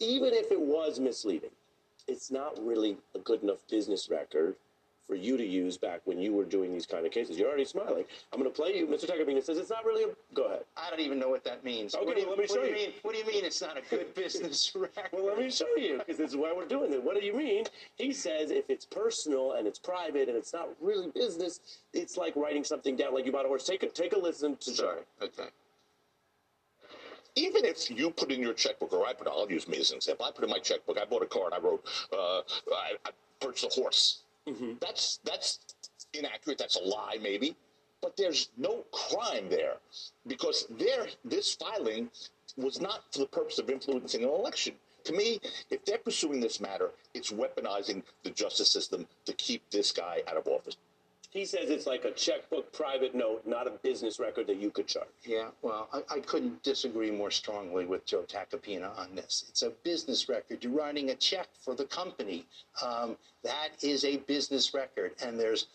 [0.00, 1.50] even if it was misleading,
[2.06, 4.56] it's not really a good enough business record
[5.08, 7.38] for you to use back when you were doing these kind of cases.
[7.38, 8.04] You're already smiling.
[8.32, 8.86] I'm going to play you.
[8.86, 9.06] Mr.
[9.06, 10.34] Tacopina says it's not really a.
[10.34, 10.64] Go ahead.
[10.76, 11.94] I don't even know what that means.
[11.94, 12.74] Okay, what do you, well, let me show you.
[12.74, 12.90] mean?
[13.02, 15.08] What do you mean it's not a good business record?
[15.12, 17.02] Well, let me show you because this is why we're doing it.
[17.02, 17.64] What do you mean?
[17.96, 22.36] He says if it's personal and it's private and it's not really business, it's like
[22.36, 23.64] writing something down like you bought a horse.
[23.64, 25.00] Take a take a listen to Sorry.
[25.22, 25.48] Okay.
[27.38, 29.96] Even if you put in your checkbook, or I put, I'll use me as an
[29.96, 30.26] example.
[30.26, 30.98] I put in my checkbook.
[30.98, 32.40] I bought a car and I wrote, uh,
[32.74, 34.22] I, I purchased a horse.
[34.80, 35.60] That's that's
[36.14, 36.58] inaccurate.
[36.58, 37.56] That's a lie, maybe.
[38.00, 39.74] But there's no crime there
[40.26, 42.10] because there, this filing
[42.56, 44.74] was not for the purpose of influencing an election.
[45.04, 49.90] To me, if they're pursuing this matter, it's weaponizing the justice system to keep this
[49.92, 50.76] guy out of office.
[51.30, 54.86] He says it's like a checkbook private note, not a business record that you could
[54.86, 55.08] charge.
[55.24, 59.44] Yeah, well, I, I couldn't disagree more strongly with Joe Tacopina on this.
[59.50, 60.64] It's a business record.
[60.64, 62.46] You're writing a check for the company.
[62.82, 65.66] Um, that is a business record, and there's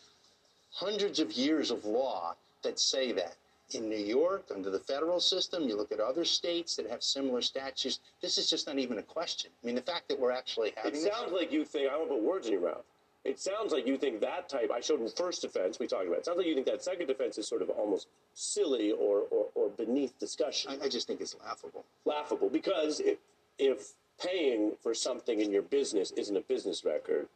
[0.71, 3.35] hundreds of years of law that say that.
[3.75, 7.41] In New York, under the federal system, you look at other states that have similar
[7.41, 8.01] statutes.
[8.21, 9.49] This is just not even a question.
[9.63, 11.97] I mean, the fact that we're actually It having this- sounds like you think I
[11.97, 12.83] won't put words in your mouth.
[13.25, 14.69] It sounds like you think that type.
[14.73, 16.19] I showed first defense we talked about.
[16.19, 19.47] It sounds like you think that second defense is sort of almost silly or or,
[19.55, 20.71] or beneath discussion.
[20.71, 21.85] I, I just think it's laughable.
[22.05, 23.19] Laughable because if
[23.57, 27.27] if paying for something in your business isn't a business record,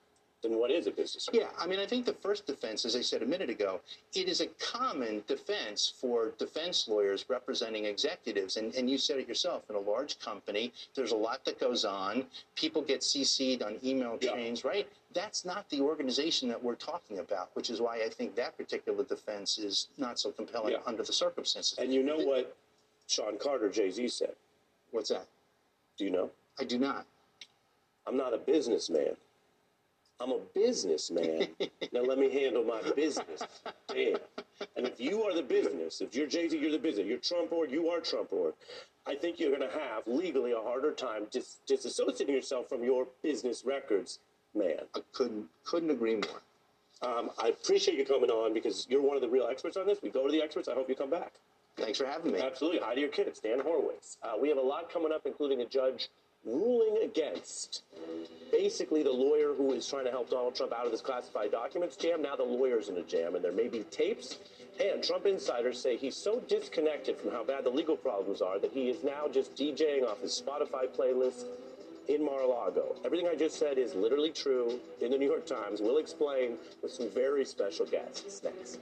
[0.43, 1.27] then what is a business?
[1.33, 3.81] Yeah, I mean, I think the first defense, as I said a minute ago,
[4.13, 8.57] it is a common defense for defense lawyers representing executives.
[8.57, 11.85] And, and you said it yourself in a large company, there's a lot that goes
[11.85, 12.25] on.
[12.55, 14.87] People get CC'd on email chains, right?
[15.13, 19.03] That's not the organization that we're talking about, which is why I think that particular
[19.03, 20.79] defense is not so compelling Yeah.
[20.85, 21.77] under the circumstances.
[21.79, 22.55] And you know what
[23.07, 24.35] Sean Carter, Jay Z, said?
[24.91, 25.25] What's that?
[25.97, 26.29] Do you know?
[26.59, 27.05] I do not.
[28.05, 29.17] I'm not a businessman.
[30.19, 31.47] I'm a businessman.
[31.93, 33.41] now let me handle my business.
[33.87, 34.17] Damn.
[34.75, 37.05] And if you are the business, if you're Jay Z, you're the business.
[37.05, 38.53] You're Trump or you are Trump or.
[39.05, 43.07] I think you're going to have legally a harder time dis- disassociating yourself from your
[43.23, 44.19] business records,
[44.53, 44.79] man.
[44.95, 46.41] I couldn't couldn't agree more.
[47.01, 49.99] Um, I appreciate you coming on because you're one of the real experts on this.
[50.01, 50.67] We go to the experts.
[50.67, 51.33] I hope you come back.
[51.77, 52.41] Thanks for having me.
[52.41, 52.79] Absolutely.
[52.79, 54.17] Hi to your kids, Dan Horwitz.
[54.23, 56.09] Uh, we have a lot coming up, including a judge
[56.45, 57.83] ruling against
[58.51, 61.95] basically the lawyer who is trying to help Donald Trump out of this classified documents
[61.95, 62.21] jam.
[62.21, 64.37] Now the lawyer's in a jam, and there may be tapes.
[64.79, 68.71] And Trump insiders say he's so disconnected from how bad the legal problems are that
[68.71, 71.45] he is now just DJing off his Spotify playlist
[72.07, 72.95] in Mar-a-Lago.
[73.03, 75.81] Everything I just said is literally true in the New York Times.
[75.81, 78.79] We'll explain with some very special guests next.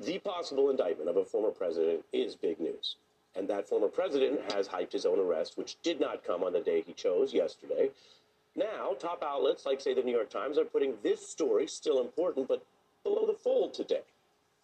[0.00, 2.96] The possible indictment of a former president is big news.
[3.36, 6.60] And that former president has hyped his own arrest, which did not come on the
[6.60, 7.90] day he chose yesterday.
[8.54, 12.48] Now, top outlets like, say, the New York Times are putting this story, still important,
[12.48, 12.64] but
[13.04, 14.00] below the fold today.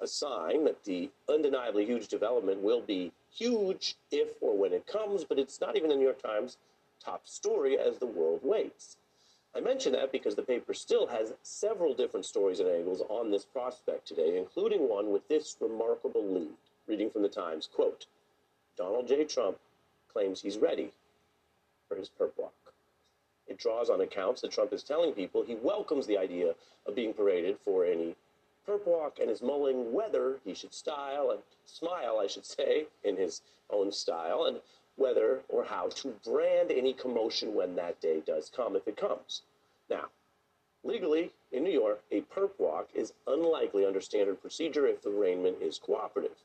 [0.01, 5.25] A sign that the undeniably huge development will be huge if or when it comes,
[5.25, 6.57] but it's not even the New York Times
[7.05, 8.97] top story as the world waits.
[9.55, 13.45] I mention that because the paper still has several different stories and angles on this
[13.45, 16.49] prospect today, including one with this remarkable lead.
[16.89, 18.07] Reading from the Times, quote,
[18.77, 19.25] Donald J.
[19.25, 19.59] Trump
[20.13, 20.91] claims he's ready
[21.89, 22.53] for his perp walk.
[23.47, 26.55] It draws on accounts that Trump is telling people he welcomes the idea
[26.87, 28.17] of being paraded for any
[28.67, 33.17] perp walk and is mulling whether he should style and smile, I should say, in
[33.17, 34.61] his own style, and
[34.97, 39.43] whether or how to brand any commotion when that day does come, if it comes.
[39.91, 40.09] Now,
[40.85, 45.61] legally, in New York, a perp walk is unlikely under standard procedure if the arraignment
[45.61, 46.37] is cooperative.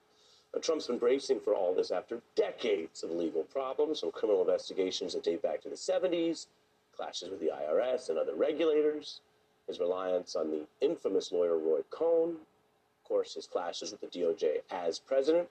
[0.62, 5.24] Trump's been bracing for all this after decades of legal problems, from criminal investigations that
[5.24, 6.48] date back to the 70s,
[6.96, 9.22] clashes with the IRS and other regulators,
[9.68, 14.62] his reliance on the infamous lawyer Roy Cohn, of course, his clashes with the DOJ
[14.72, 15.48] as president.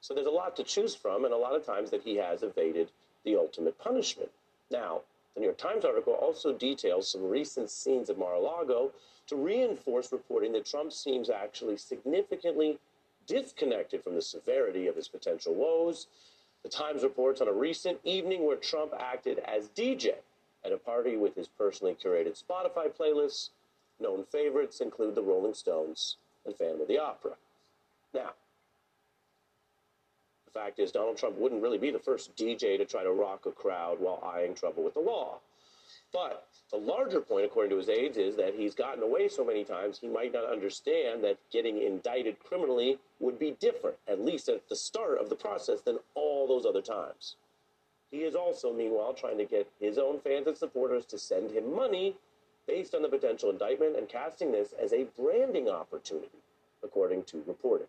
[0.00, 2.42] So there's a lot to choose from, and a lot of times that he has
[2.42, 2.90] evaded
[3.24, 4.30] the ultimate punishment.
[4.70, 5.00] Now,
[5.34, 8.92] the New York Times article also details some recent scenes at Mar-a-Lago
[9.26, 12.78] to reinforce reporting that Trump seems actually significantly
[13.26, 16.06] disconnected from the severity of his potential woes.
[16.62, 20.14] The Times reports on a recent evening where Trump acted as DJ
[20.64, 23.50] at a party with his personally curated Spotify playlists.
[24.00, 27.34] Known favorites include the Rolling Stones and Phantom of the Opera.
[28.12, 28.30] Now,
[30.44, 33.46] the fact is, Donald Trump wouldn't really be the first DJ to try to rock
[33.46, 35.38] a crowd while eyeing trouble with the law.
[36.16, 39.64] But the larger point, according to his aides, is that he's gotten away so many
[39.64, 44.66] times he might not understand that getting indicted criminally would be different, at least at
[44.70, 47.36] the start of the process, than all those other times.
[48.10, 51.76] He is also, meanwhile, trying to get his own fans and supporters to send him
[51.76, 52.16] money
[52.66, 56.38] based on the potential indictment and casting this as a branding opportunity,
[56.82, 57.88] according to reporting.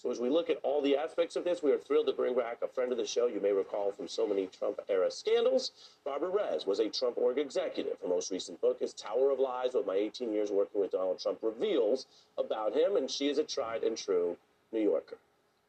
[0.00, 2.34] So, as we look at all the aspects of this, we are thrilled to bring
[2.34, 5.72] back a friend of the show you may recall from so many Trump era scandals.
[6.06, 7.98] Barbara Res was a Trump org executive.
[8.00, 11.20] Her most recent book is Tower of Lies What My 18 Years Working with Donald
[11.20, 12.06] Trump Reveals
[12.38, 14.38] about him, and she is a tried and true
[14.72, 15.18] New Yorker.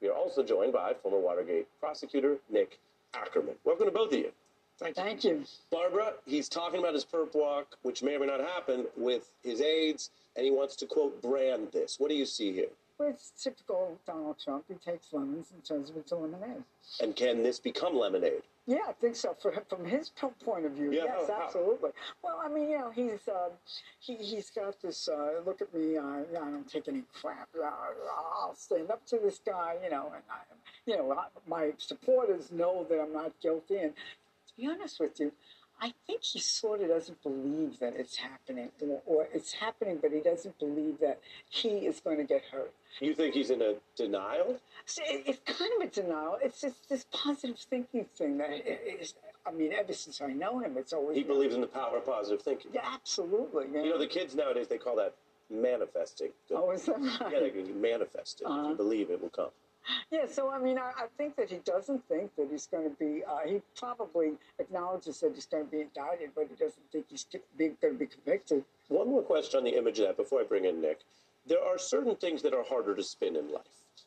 [0.02, 2.80] We are also joined by former Watergate prosecutor Nick
[3.14, 3.56] Ackerman.
[3.66, 4.32] Welcome to both of you.
[4.80, 5.04] Thank you.
[5.04, 5.44] Thank you.
[5.70, 9.60] Barbara, he's talking about his perp walk, which may or may not happen, with his
[9.60, 12.00] aides, and he wants to, quote, brand this.
[12.00, 12.70] What do you see here?
[13.02, 14.66] It's typical Donald Trump.
[14.68, 16.64] He takes lemons and turns them into lemonade.
[17.00, 18.44] And can this become lemonade?
[18.68, 19.36] Yeah, I think so.
[19.42, 20.12] For, from his
[20.46, 21.44] point of view, Yeah, yes, how?
[21.44, 21.92] absolutely.
[22.24, 23.50] Well, I mean, you know, he's uh,
[24.00, 25.08] he he's got this.
[25.08, 25.98] Uh, look at me.
[25.98, 27.50] Uh, I don't take any crap.
[27.62, 29.78] I'll stand up to this guy.
[29.84, 30.38] You know, and I,
[30.86, 33.78] you know, I, my supporters know that I'm not guilty.
[33.78, 35.32] And to be honest with you,
[35.82, 40.12] I think he sort of doesn't believe that it's happening, or, or it's happening, but
[40.12, 42.72] he doesn't believe that he is going to get hurt.
[43.00, 44.60] You think he's in a denial?
[44.86, 46.38] So it- it's kind of a denial.
[46.42, 50.94] It's just this positive thinking thing that i- mean, ever since I know him, it's
[50.94, 52.72] always He believes in the power of positive thinking.
[52.74, 53.66] Yeah, absolutely.
[53.68, 55.14] You know, the kids nowadays, they call that
[55.50, 56.32] manifesting.
[56.52, 57.32] Oh, is that right?
[57.34, 58.46] Yeah, they can manifest it.
[58.46, 58.70] If Uh-huh.
[58.70, 59.52] you believe it will come.
[60.12, 62.96] Yeah, so I mean, I, I think that he doesn't think that he's going to
[62.98, 63.24] be.
[63.26, 67.26] Uh, he probably acknowledges that he's going to be indicted, but he doesn't think he's
[67.26, 68.64] going to be convicted.
[68.90, 71.00] One more question on the image of that before I bring in Nick.
[71.48, 73.64] There are certain things that are harder to spin in life.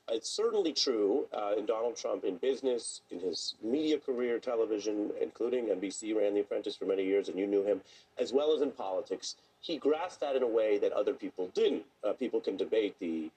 [0.08, 5.66] It's certainly true uh, in Donald Trump in business, in his media career, television, including
[5.66, 7.80] NBC, ran The Apprentice for many years, and you knew him,
[8.18, 9.36] as well as in politics.
[9.60, 11.84] He grasped that in a way that other people didn't.
[12.06, 13.30] Uh, people can debate the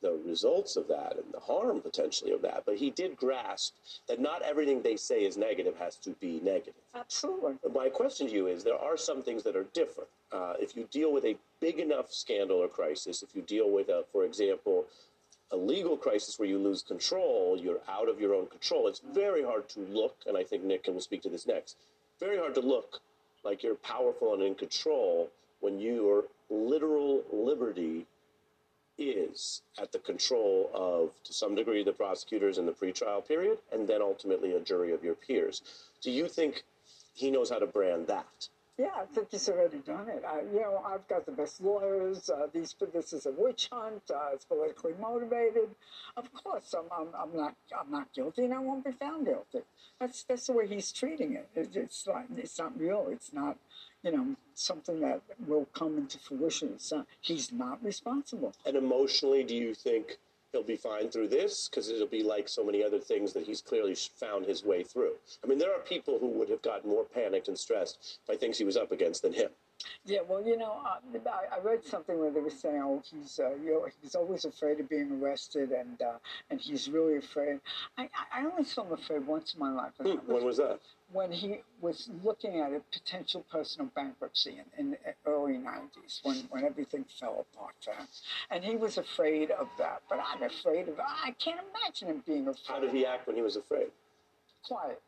[0.00, 3.74] the results of that and the harm potentially of that, but he did grasp
[4.08, 6.74] that not everything they say is negative has to be negative.
[6.94, 7.54] Absolutely.
[7.72, 10.08] My question to you is: there are some things that are different.
[10.30, 13.88] Uh, if you deal with a big enough scandal or crisis, if you deal with,
[13.88, 14.84] a, for example,
[15.50, 19.42] a legal crisis where you lose control, you're out of your own control, it's very
[19.42, 21.76] hard to look, and I think Nick will speak to this next,
[22.20, 23.00] very hard to look
[23.44, 25.30] like you're powerful and in control
[25.60, 28.06] when your literal liberty
[28.98, 33.88] is at the control of, to some degree, the prosecutors in the pretrial period, and
[33.88, 35.62] then ultimately a jury of your peers.
[36.02, 36.64] Do you think
[37.14, 38.48] he knows how to brand that?
[38.78, 40.22] Yeah, I think he's already done it.
[40.24, 42.30] I, you know, I've got the best lawyers.
[42.30, 44.02] Uh, these, this is a witch hunt.
[44.08, 45.70] Uh, it's politically motivated.
[46.16, 49.62] Of course, I'm, I'm, I'm, not, I'm not guilty, and I won't be found guilty.
[49.98, 51.48] That's that's the way he's treating it.
[51.56, 53.08] it it's like it's not real.
[53.10, 53.56] It's not,
[54.04, 56.70] you know, something that will come into fruition.
[56.74, 58.54] It's not, he's not responsible.
[58.64, 60.18] And emotionally, do you think
[60.52, 63.60] he'll be fine through this because it'll be like so many other things that he's
[63.60, 65.14] clearly found his way through.
[65.44, 68.58] I mean, there are people who would have gotten more panicked and stressed by things
[68.58, 69.50] he was up against than him.
[70.04, 73.38] Yeah, well, you know, uh, I, I, read something where they were saying, "Oh, he's
[73.38, 76.18] uh, you know, he's always afraid of being arrested, and uh,
[76.50, 77.60] and he's really afraid."
[77.96, 79.92] I, I only saw him afraid once in my life.
[80.00, 80.80] Hmm, when was that?
[81.12, 86.36] When he was looking at a potential personal bankruptcy in, in the early '90s, when
[86.50, 88.08] when everything fell apart for him,
[88.50, 90.02] and he was afraid of that.
[90.08, 90.98] But I'm afraid of.
[90.98, 92.66] I can't imagine him being afraid.
[92.66, 93.88] How did he act when he was afraid?
[94.64, 95.00] Quiet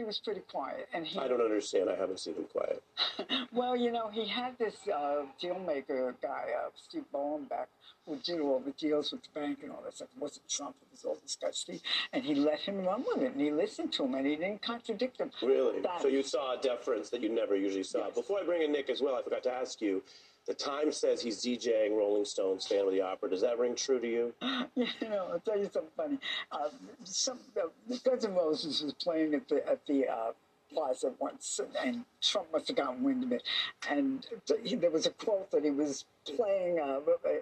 [0.00, 0.88] he was pretty quiet.
[0.94, 1.90] And he, I don't understand.
[1.90, 2.82] I haven't seen him quiet.
[3.52, 7.66] well, you know, he had this uh, deal maker guy, uh, Steve Bollenbach,
[8.06, 10.08] who did all the deals with the bank and all that stuff.
[10.16, 11.82] It wasn't Trump, it was all this guy, Steve.
[12.14, 14.62] And he let him run with it, and he listened to him, and he didn't
[14.62, 15.30] contradict him.
[15.42, 15.82] Really?
[15.82, 18.06] That, so you saw a deference that you never usually saw.
[18.06, 18.14] Yes.
[18.14, 20.02] Before I bring in Nick as well, I forgot to ask you.
[20.50, 23.30] The Times says he's DJing Rolling Stones, Phantom of the Opera.
[23.30, 24.34] Does that ring true to you?
[24.74, 26.18] you know, I'll tell you something funny.
[26.50, 26.70] Uh,
[27.04, 27.68] some uh,
[28.02, 30.32] Guns N' Roses was playing at the at the uh,
[30.72, 33.44] plaza once, and Trump must have gotten wind of it.
[33.88, 34.26] And
[34.64, 36.98] he, there was a quote that he was playing, uh,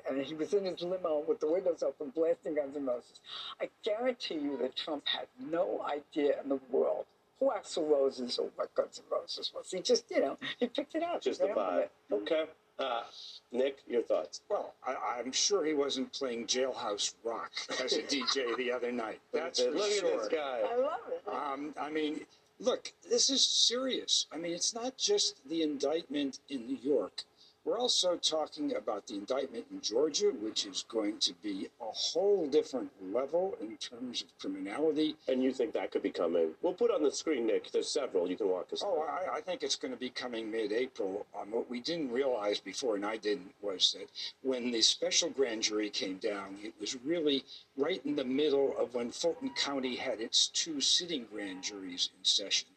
[0.07, 3.23] and he was in his limo with the windows open, blasting Guns N' Roses.
[3.59, 7.07] I guarantee you that Trump had no idea in the world
[7.41, 9.71] who Axl Roses or what Guns N' Roses was.
[9.71, 11.23] He just, you know, he picked it up.
[11.23, 11.89] Just the vibe.
[12.13, 12.45] Okay.
[12.79, 13.03] Uh,
[13.51, 14.41] Nick, your thoughts?
[14.49, 17.51] Well, I, am sure he wasn't playing Jailhouse Rock
[17.83, 19.21] as a DJ the other night.
[19.33, 20.15] That's Look for sure.
[20.15, 20.61] at this guy.
[20.71, 21.23] I love it.
[21.29, 22.21] Um, I mean,
[22.61, 24.27] look, this is serious.
[24.33, 27.25] I mean, it's not just the indictment in New York.
[27.69, 32.47] We're also talking about the indictment in Georgia, which is going to be a whole
[32.47, 35.17] different level in terms of criminality.
[35.29, 36.53] And you think that could be coming?
[36.63, 37.71] We'll put on the screen, Nick.
[37.71, 38.31] There's several.
[38.31, 38.89] You can walk us through.
[38.89, 41.27] Oh, I, I think it's going to be coming mid-April.
[41.39, 44.09] Um, what we didn't realize before, and I didn't, was that
[44.41, 47.45] when the special grand jury came down, it was really
[47.77, 52.25] right in the middle of when Fulton County had its two sitting grand juries in
[52.25, 52.69] session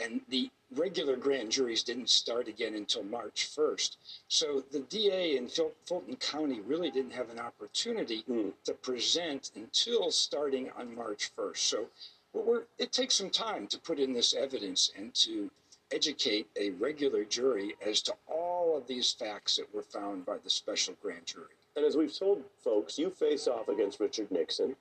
[0.00, 3.96] and the regular grand juries didn't start again until March 1st.
[4.28, 8.52] So the DA in Fulton County really didn't have an opportunity mm.
[8.64, 11.56] to present until starting on March 1st.
[11.56, 11.86] So
[12.78, 15.50] it takes some time to put in this evidence and to
[15.90, 20.50] educate a regular jury as to all of these facts that were found by the
[20.50, 21.46] special grand jury.
[21.76, 24.76] And as we've told folks, you face off against Richard Nixon.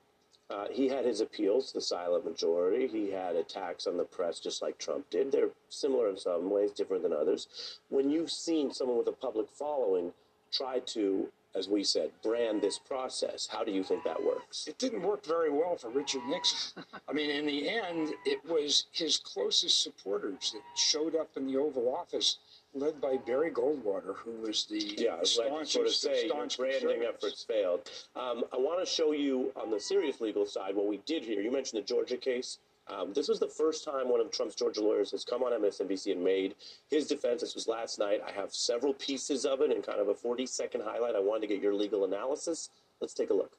[0.49, 2.87] Uh, he had his appeals, the silent majority.
[2.87, 5.31] He had attacks on the press, just like Trump did.
[5.31, 7.79] They're similar in some ways, different than others.
[7.89, 10.13] When you've seen someone with a public following
[10.51, 14.67] try to, as we said, brand this process, how do you think that works?
[14.67, 16.85] It didn't work very well for Richard Nixon.
[17.09, 21.57] I mean, in the end, it was his closest supporters that showed up in the
[21.57, 22.37] Oval Office
[22.79, 26.47] led by Barry Goldwater, who was the yeah, I was like sort of say your
[26.57, 27.89] branding efforts failed.
[28.15, 31.41] Um, I want to show you on the serious legal side what we did here.
[31.41, 32.59] You mentioned the Georgia case.
[32.89, 36.13] Um, this was the first time one of Trump's Georgia lawyers has come on MSNBC
[36.13, 36.55] and made
[36.89, 37.41] his defense.
[37.41, 38.21] This was last night.
[38.25, 41.15] I have several pieces of it and kind of a 40 second highlight.
[41.15, 42.69] I wanted to get your legal analysis.
[43.01, 43.57] Let's take a look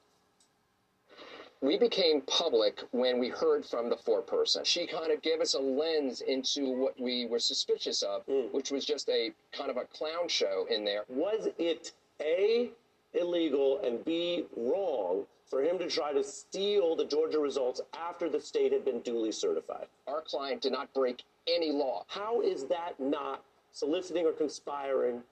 [1.61, 4.65] we became public when we heard from the foreperson.
[4.65, 8.51] She kind of gave us a lens into what we were suspicious of, mm.
[8.53, 11.03] which was just a kind of a clown show in there.
[11.09, 11.91] Was it
[12.21, 12.71] A,
[13.13, 18.39] illegal, and B, wrong for him to try to steal the Georgia results after the
[18.39, 19.87] state had been duly certified.
[20.07, 22.05] Our client did not break any law.
[22.07, 25.23] How is that not soliciting or conspiring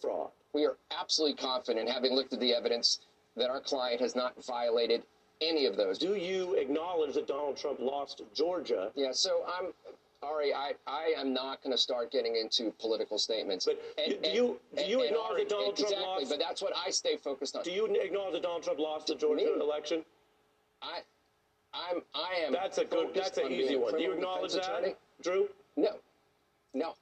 [0.00, 0.30] fraud?
[0.52, 2.98] We are absolutely confident, having looked at the evidence,
[3.36, 5.04] that our client has not violated
[5.40, 5.98] any of those.
[5.98, 8.90] Do you acknowledge that Donald Trump lost Georgia?
[8.94, 9.72] Yeah, so I'm.
[10.22, 13.64] Ari, I, I am not going to start getting into political statements.
[13.64, 16.22] But do you do you acknowledge that Donald Trump exactly, lost?
[16.22, 17.62] Exactly, but that's what I stay focused on.
[17.62, 19.60] Do you acknowledge that Donald Trump lost the Georgia Me?
[19.60, 20.04] election?
[20.82, 21.00] I,
[21.72, 22.52] I'm, I am.
[22.52, 23.14] That's a good.
[23.14, 23.94] That's an easy one.
[23.94, 24.94] Do you acknowledge that, attorney.
[25.22, 25.48] Drew?
[25.76, 25.96] No,
[26.74, 26.94] no.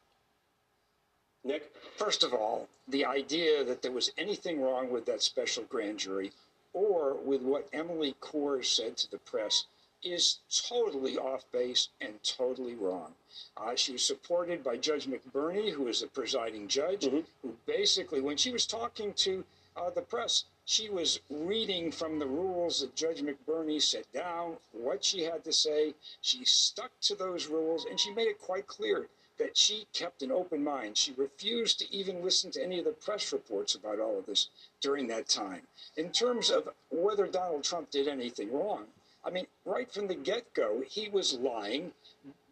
[1.44, 1.72] Nick?
[1.96, 6.30] First of all, the idea that there was anything wrong with that special grand jury
[6.72, 9.66] or with what Emily Kohrs said to the press
[10.02, 10.38] is
[10.68, 13.14] totally off base and totally wrong.
[13.56, 17.24] Uh, she was supported by Judge McBurney, who is the presiding judge, who
[17.66, 19.44] basically, when she was talking to
[19.76, 25.04] uh, the press, she was reading from the rules that Judge McBurney set down, what
[25.04, 25.94] she had to say.
[26.20, 29.08] She stuck to those rules, and she made it quite clear
[29.38, 30.96] that she kept an open mind.
[30.96, 34.48] She refused to even listen to any of the press reports about all of this
[34.80, 35.62] during that time.
[35.96, 38.86] In terms of whether Donald Trump did anything wrong,
[39.24, 41.92] I mean, right from the get go, he was lying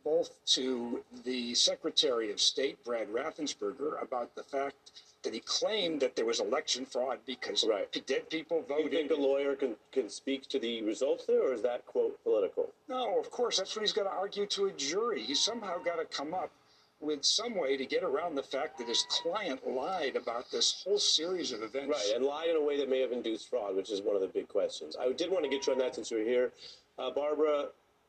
[0.05, 4.93] both to the Secretary of State, Brad Raffensperger, about the fact
[5.25, 7.67] that he claimed that there was election fraud because
[8.07, 8.93] dead people voted.
[8.93, 11.85] Do you think a lawyer can, can speak to the results there, or is that
[11.87, 12.71] quote political?
[12.89, 15.25] No, of course, that's what he's got to argue to a jury.
[15.25, 16.53] He's somehow got to come up
[17.01, 20.99] with some way to get around the fact that his client lied about this whole
[20.99, 21.89] series of events.
[21.89, 24.23] Right, and lied in a way that may have induced fraud, which is one of
[24.23, 24.97] the big questions.
[24.99, 26.53] I did want to get you on that since you were here.
[26.99, 27.67] Uh, Barbara,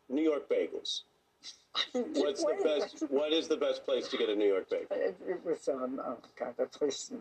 [0.10, 1.02] New York bagels.
[1.92, 3.04] What's the best?
[3.10, 4.88] What is the best place to get a New York bagel?
[4.92, 7.12] It, it was um oh god that place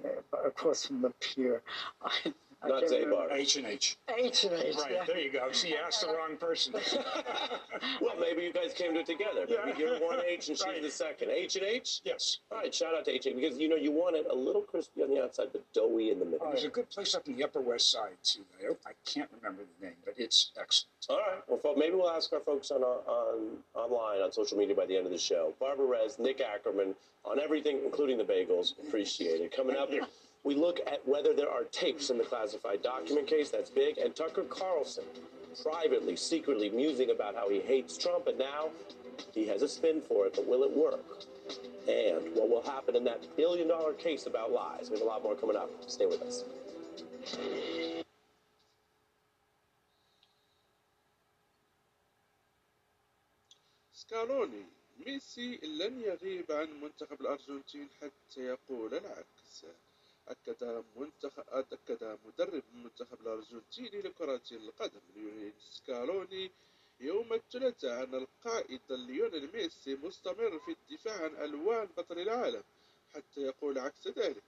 [0.45, 1.62] across from the pier.
[2.01, 2.33] I
[2.65, 2.93] Not can't.
[3.09, 3.33] Zabar.
[3.33, 3.97] H and H.
[4.17, 4.77] H and H.
[4.77, 5.05] Right, yeah.
[5.07, 5.53] there you go.
[5.53, 6.75] See, you asked the wrong person.
[8.01, 9.47] Well, maybe you guys came to it together.
[9.65, 10.83] Maybe you're one H and she's Right.
[10.83, 11.31] the second.
[11.31, 12.01] H and H.
[12.05, 12.39] yes.
[12.51, 14.35] All right, shout out to H and H because you know you want it a
[14.35, 16.47] little crispy on the outside, but doughy in the middle.
[16.47, 18.41] Oh, there's a good place up in the Upper West Side too.
[18.63, 20.89] I, I can't remember the name, but it's excellent.
[21.09, 21.43] All right.
[21.49, 24.87] Well, fo- maybe we'll ask our folks on, uh, on online on social media by
[24.87, 25.53] the end of the show.
[25.61, 26.95] Barbara Res, Nick Ackerman,
[27.25, 28.73] on everything, including the bagels.
[28.87, 29.55] Appreciate it.
[29.55, 29.91] Coming up,
[30.45, 33.49] we look at whether there are tapes in the classified document case.
[33.49, 33.97] That's big.
[33.97, 35.04] And Tucker Carlson,
[35.62, 38.70] privately, secretly musing about how he hates Trump, and now
[39.34, 40.34] he has a spin for it.
[40.36, 41.04] But will it work?
[41.88, 44.89] And what will happen in that billion dollar case about lies?
[44.89, 45.70] We have a lot more coming up.
[45.88, 46.43] Stay with us.
[53.93, 54.66] سكالوني
[55.06, 59.66] ميسي لن يغيب عن منتخب الأرجنتين حتى يقول العكس
[60.29, 66.51] أكد منتخب أكد مدرب المنتخب الأرجنتيني لكرة القدم ليونيل سكالوني
[67.01, 72.62] يوم الثلاثاء أن القائد ليونيل ميسي مستمر في الدفاع عن ألوان بطل العالم
[73.14, 74.43] حتى يقول عكس ذلك.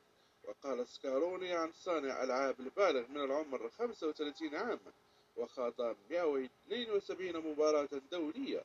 [0.45, 4.93] وقال سكالوني عن صانع ألعاب البالغ من العمر 35 عاما
[5.37, 8.64] وخاض 172 مباراة دولية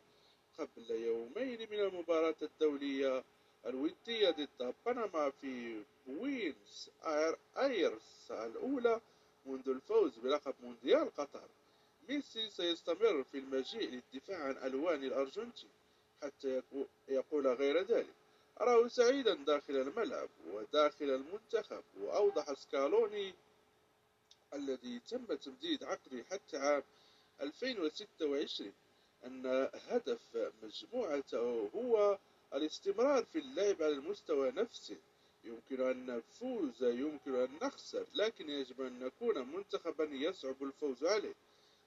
[0.57, 3.24] قبل يومين من المباراة الدولية
[3.66, 9.01] الودية ضد بنما في بوينس آير آيرس الأولى
[9.45, 11.47] منذ الفوز بلقب مونديال قطر.
[12.09, 15.70] ميسي سيستمر في المجيء للدفاع عن ألوان الأرجنتين
[16.22, 16.61] حتى
[17.07, 18.14] يقول غير ذلك.
[18.61, 23.34] أراه سعيدا داخل الملعب وداخل المنتخب وأوضح سكالوني
[24.53, 26.84] الذي تم تمديد عقده حتى عام
[27.41, 28.74] 2026
[29.26, 32.18] أن هدف مجموعته هو
[32.54, 34.97] الاستمرار في اللعب على المستوى نفسه
[35.43, 41.34] يمكن أن نفوز يمكن أن نخسر لكن يجب أن نكون منتخبا يصعب الفوز عليه.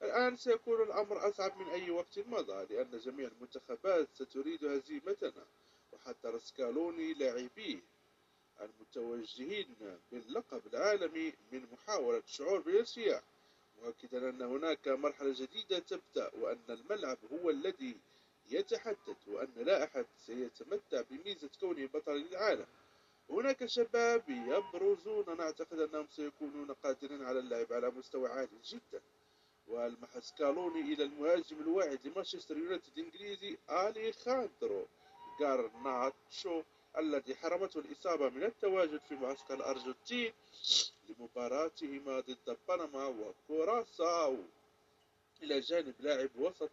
[0.03, 5.45] الآن سيكون الأمر أصعب من أي وقت مضى لأن جميع المنتخبات ستريد هزيمتنا
[5.93, 7.81] وحذر سكالوني لاعبيه
[8.61, 9.75] المتوجهين
[10.13, 13.23] باللقب العالمي من محاولة الشعور بالارتياح.
[13.83, 17.97] مؤكدا أن هناك مرحلة جديدة تبدأ وأن الملعب هو الذي
[18.51, 22.67] يتحدث وأن لا أحد سيتمتع بميزة كونه بطل العالم
[23.31, 29.01] هناك شباب يبرزون نعتقد أنهم سيكونون قادرين على اللعب على مستوى عالي جدا.
[29.69, 34.87] والمح سكالوني إلى المهاجم الواعد لمانشستر يونايتد الإنجليزي أليخاندرو
[35.41, 36.63] غارناتشو
[36.99, 40.33] الذي حرمته الإصابة من التواجد في معسكر الأرجنتين
[41.09, 44.37] لمباراتهما ضد بنما وكوراساو.
[45.43, 46.71] إلى جانب لاعب وسط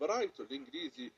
[0.00, 1.10] برايتون الإنجليزي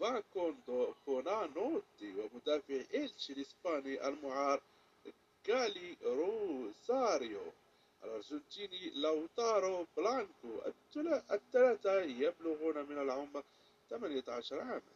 [0.00, 4.60] فاكوندو بونانوتي ومدافع إلتشي الإسباني المعار
[5.50, 7.52] غالي روساريو
[8.04, 10.50] الأرجنتيني لوتارو بلانكو
[11.32, 13.42] الثلاثة يبلغون من العمر
[13.90, 14.93] 18 عاما